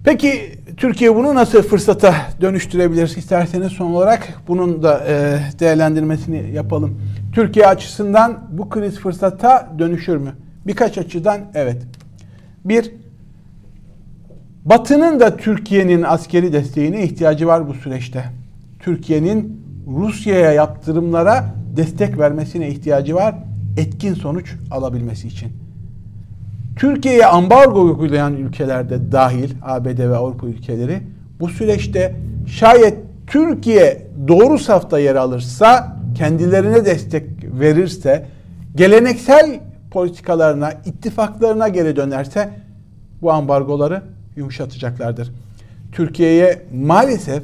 Peki 0.04 0.60
Türkiye 0.78 1.16
bunu 1.16 1.36
nasıl 1.36 1.62
fırsata 1.62 2.16
dönüştürebilir? 2.42 3.14
İsterseniz 3.18 3.72
son 3.72 3.92
olarak 3.92 4.34
bunun 4.48 4.84
da 4.84 5.06
e, 5.08 5.40
değerlendirmesini 5.60 6.52
yapalım. 6.52 7.02
Türkiye 7.34 7.68
açısından 7.68 8.48
bu 8.52 8.70
kriz 8.70 9.00
fırsata 9.00 9.74
dönüşür 9.80 10.18
mü? 10.18 10.34
Birkaç 10.68 10.98
açıdan 10.98 11.42
evet. 11.54 11.78
Bir, 12.66 12.92
Batı'nın 14.66 15.20
da 15.20 15.38
Türkiye'nin 15.38 16.04
askeri 16.04 16.54
desteğine 16.54 17.04
ihtiyacı 17.04 17.48
var 17.48 17.68
bu 17.68 17.74
süreçte. 17.74 18.26
Türkiye'nin 18.80 19.65
Rusya'ya 19.88 20.52
yaptırımlara 20.52 21.46
destek 21.78 22.20
vermesine 22.20 22.70
ihtiyacı 22.70 23.16
var 23.16 23.36
etkin 23.78 24.14
sonuç 24.14 24.56
alabilmesi 24.72 25.28
için. 25.28 25.50
Türkiye'ye 26.76 27.26
ambargo 27.26 27.82
uygulayan 27.82 28.34
ülkelerde 28.34 29.12
dahil 29.12 29.52
ABD 29.62 30.00
ve 30.00 30.16
Avrupa 30.16 30.48
ülkeleri 30.48 31.02
bu 31.40 31.50
süreçte 31.50 32.16
şayet 32.48 32.98
Türkiye 33.28 34.08
doğru 34.28 34.60
safta 34.60 35.00
yer 35.00 35.16
alırsa, 35.16 35.98
kendilerine 36.18 36.86
destek 36.86 37.24
verirse, 37.60 38.26
geleneksel 38.76 39.60
politikalarına, 39.92 40.72
ittifaklarına 40.86 41.68
geri 41.68 41.96
dönerse 41.96 42.50
bu 43.22 43.32
ambargoları 43.32 44.02
yumuşatacaklardır. 44.36 45.32
Türkiye'ye 45.92 46.62
maalesef 46.74 47.44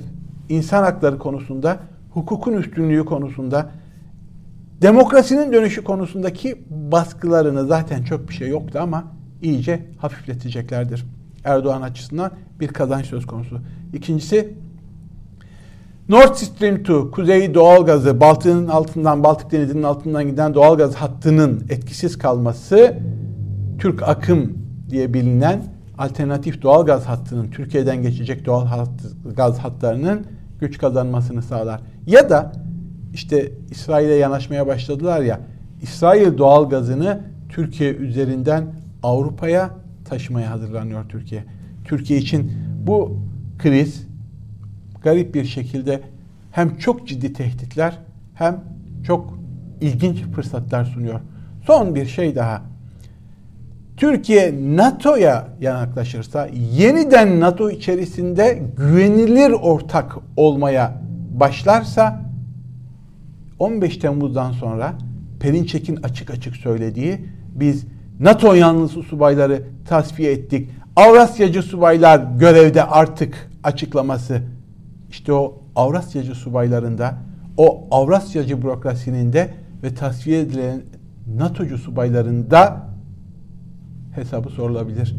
insan 0.49 0.83
hakları 0.83 1.17
konusunda, 1.17 1.77
hukukun 2.13 2.53
üstünlüğü 2.53 3.05
konusunda, 3.05 3.71
demokrasinin 4.81 5.53
dönüşü 5.53 5.83
konusundaki 5.83 6.65
baskılarını 6.69 7.65
zaten 7.65 8.03
çok 8.03 8.29
bir 8.29 8.33
şey 8.33 8.49
yoktu 8.49 8.79
ama 8.81 9.03
iyice 9.41 9.85
hafifleteceklerdir. 9.97 11.05
Erdoğan 11.43 11.81
açısından 11.81 12.31
bir 12.59 12.67
kazanç 12.67 13.05
söz 13.05 13.25
konusu. 13.25 13.59
İkincisi 13.93 14.53
Nord 16.09 16.35
Stream 16.35 16.75
2 16.75 17.11
kuzey 17.11 17.53
doğal 17.53 17.85
gazı 17.85 18.19
Baltık'ın 18.19 18.67
altından 18.67 19.23
Baltık 19.23 19.51
Denizi'nin 19.51 19.83
altından 19.83 20.27
giden 20.27 20.53
doğal 20.53 20.77
gaz 20.77 20.95
hattının 20.95 21.65
etkisiz 21.69 22.17
kalması 22.17 22.97
Türk 23.79 24.03
akım 24.03 24.57
diye 24.89 25.13
bilinen 25.13 25.63
alternatif 25.97 26.61
doğal 26.61 26.85
gaz 26.85 27.05
hattının 27.05 27.51
Türkiye'den 27.51 28.01
geçecek 28.01 28.45
doğal 28.45 28.65
hat, 28.65 28.89
gaz 29.35 29.59
hatlarının 29.59 30.25
güç 30.59 30.77
kazanmasını 30.77 31.41
sağlar. 31.41 31.81
Ya 32.07 32.29
da 32.29 32.51
işte 33.13 33.51
İsrail'e 33.71 34.13
yanaşmaya 34.13 34.67
başladılar 34.67 35.21
ya 35.21 35.39
İsrail 35.81 36.37
doğal 36.37 36.69
gazını 36.69 37.21
Türkiye 37.49 37.93
üzerinden 37.93 38.63
Avrupa'ya 39.03 39.69
taşımaya 40.05 40.51
hazırlanıyor 40.51 41.09
Türkiye. 41.09 41.43
Türkiye 41.85 42.19
için 42.19 42.51
bu 42.87 43.17
kriz 43.59 44.07
garip 45.03 45.35
bir 45.35 45.45
şekilde 45.45 46.01
hem 46.51 46.77
çok 46.77 47.07
ciddi 47.07 47.33
tehditler 47.33 47.97
hem 48.33 48.63
çok 49.03 49.39
ilginç 49.81 50.23
fırsatlar 50.23 50.85
sunuyor. 50.85 51.19
Son 51.65 51.95
bir 51.95 52.05
şey 52.05 52.35
daha. 52.35 52.61
Türkiye 53.97 54.53
NATO'ya 54.75 55.47
yaklaşırsa 55.61 56.47
yeniden 56.77 57.39
NATO 57.39 57.69
içerisinde 57.69 58.63
güvenilir 58.77 59.51
ortak 59.51 60.17
olmaya 60.37 61.01
başlarsa 61.39 62.21
15 63.59 63.97
Temmuz'dan 63.97 64.51
sonra 64.51 64.93
Perinçek'in 65.39 65.95
açık 65.95 66.29
açık 66.31 66.55
söylediği 66.55 67.25
biz 67.55 67.85
NATO 68.19 68.53
yanlısı 68.53 69.03
subayları 69.03 69.63
tasfiye 69.85 70.31
ettik. 70.31 70.69
Avrasyacı 70.95 71.61
subaylar 71.61 72.19
görevde 72.39 72.83
artık 72.83 73.49
açıklaması. 73.63 74.41
İşte 75.09 75.33
o 75.33 75.61
Avrasyacı 75.75 76.35
subaylarında, 76.35 77.17
o 77.57 77.87
Avrasyacı 77.91 78.61
bürokrasinin 78.61 79.33
de 79.33 79.53
ve 79.83 79.95
tasfiye 79.95 80.39
edilen 80.39 80.81
NATO'cu 81.37 81.77
subaylarında 81.77 82.87
hesabı 84.15 84.49
sorulabilir. 84.49 85.15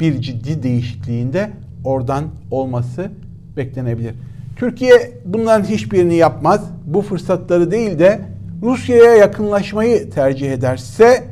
Bir 0.00 0.20
ciddi 0.20 0.62
değişikliğinde 0.62 1.50
oradan 1.84 2.24
olması 2.50 3.10
beklenebilir. 3.56 4.14
Türkiye 4.56 5.12
bunların 5.24 5.64
hiçbirini 5.64 6.14
yapmaz. 6.14 6.70
Bu 6.86 7.02
fırsatları 7.02 7.70
değil 7.70 7.98
de 7.98 8.20
Rusya'ya 8.62 9.14
yakınlaşmayı 9.14 10.10
tercih 10.10 10.52
ederse 10.52 11.24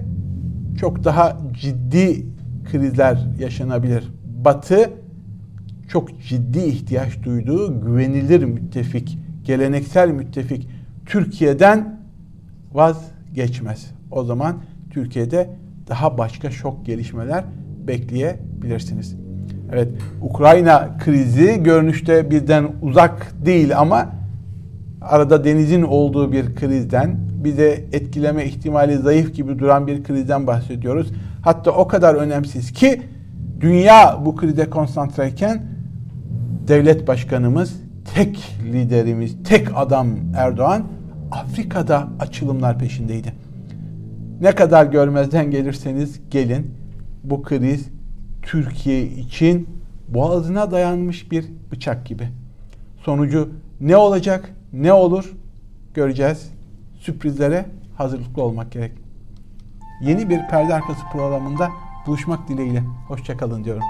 çok 0.80 1.04
daha 1.04 1.38
ciddi 1.52 2.26
krizler 2.72 3.18
yaşanabilir. 3.38 4.08
Batı 4.44 4.90
çok 5.88 6.22
ciddi 6.22 6.58
ihtiyaç 6.58 7.22
duyduğu 7.22 7.80
güvenilir 7.80 8.44
müttefik, 8.44 9.18
geleneksel 9.44 10.08
müttefik 10.08 10.68
Türkiye'den 11.06 12.00
vazgeçmez. 12.72 13.90
O 14.10 14.24
zaman 14.24 14.56
Türkiye'de 14.90 15.50
daha 15.88 16.18
başka 16.18 16.50
şok 16.50 16.86
gelişmeler 16.86 17.44
bekleyebilirsiniz. 17.86 19.21
Evet, 19.72 19.88
Ukrayna 20.22 20.98
krizi 20.98 21.62
görünüşte 21.62 22.30
bizden 22.30 22.68
uzak 22.82 23.32
değil 23.46 23.78
ama 23.78 24.08
arada 25.00 25.44
denizin 25.44 25.82
olduğu 25.82 26.32
bir 26.32 26.54
krizden, 26.54 27.16
bize 27.44 27.84
etkileme 27.92 28.44
ihtimali 28.44 28.98
zayıf 28.98 29.34
gibi 29.34 29.58
duran 29.58 29.86
bir 29.86 30.04
krizden 30.04 30.46
bahsediyoruz. 30.46 31.12
Hatta 31.42 31.70
o 31.70 31.88
kadar 31.88 32.14
önemsiz 32.14 32.72
ki 32.72 33.02
dünya 33.60 34.18
bu 34.24 34.36
krize 34.36 34.70
konsantreyken 34.70 35.62
devlet 36.68 37.08
başkanımız, 37.08 37.76
tek 38.14 38.56
liderimiz, 38.72 39.36
tek 39.44 39.68
adam 39.74 40.08
Erdoğan 40.36 40.82
Afrika'da 41.30 42.08
açılımlar 42.20 42.78
peşindeydi. 42.78 43.32
Ne 44.40 44.52
kadar 44.52 44.86
görmezden 44.86 45.50
gelirseniz 45.50 46.20
gelin 46.30 46.74
bu 47.24 47.42
kriz 47.42 47.88
Türkiye 48.42 49.06
için 49.06 49.68
boğazına 50.08 50.70
dayanmış 50.70 51.30
bir 51.30 51.46
bıçak 51.72 52.06
gibi. 52.06 52.28
Sonucu 53.04 53.50
ne 53.80 53.96
olacak, 53.96 54.54
ne 54.72 54.92
olur 54.92 55.32
göreceğiz. 55.94 56.52
Sürprizlere 57.00 57.66
hazırlıklı 57.96 58.42
olmak 58.42 58.72
gerek. 58.72 58.92
Yeni 60.02 60.30
bir 60.30 60.48
perde 60.50 60.74
arkası 60.74 61.00
programında 61.12 61.68
buluşmak 62.06 62.48
dileğiyle. 62.48 62.82
Hoşçakalın 63.08 63.64
diyorum. 63.64 63.82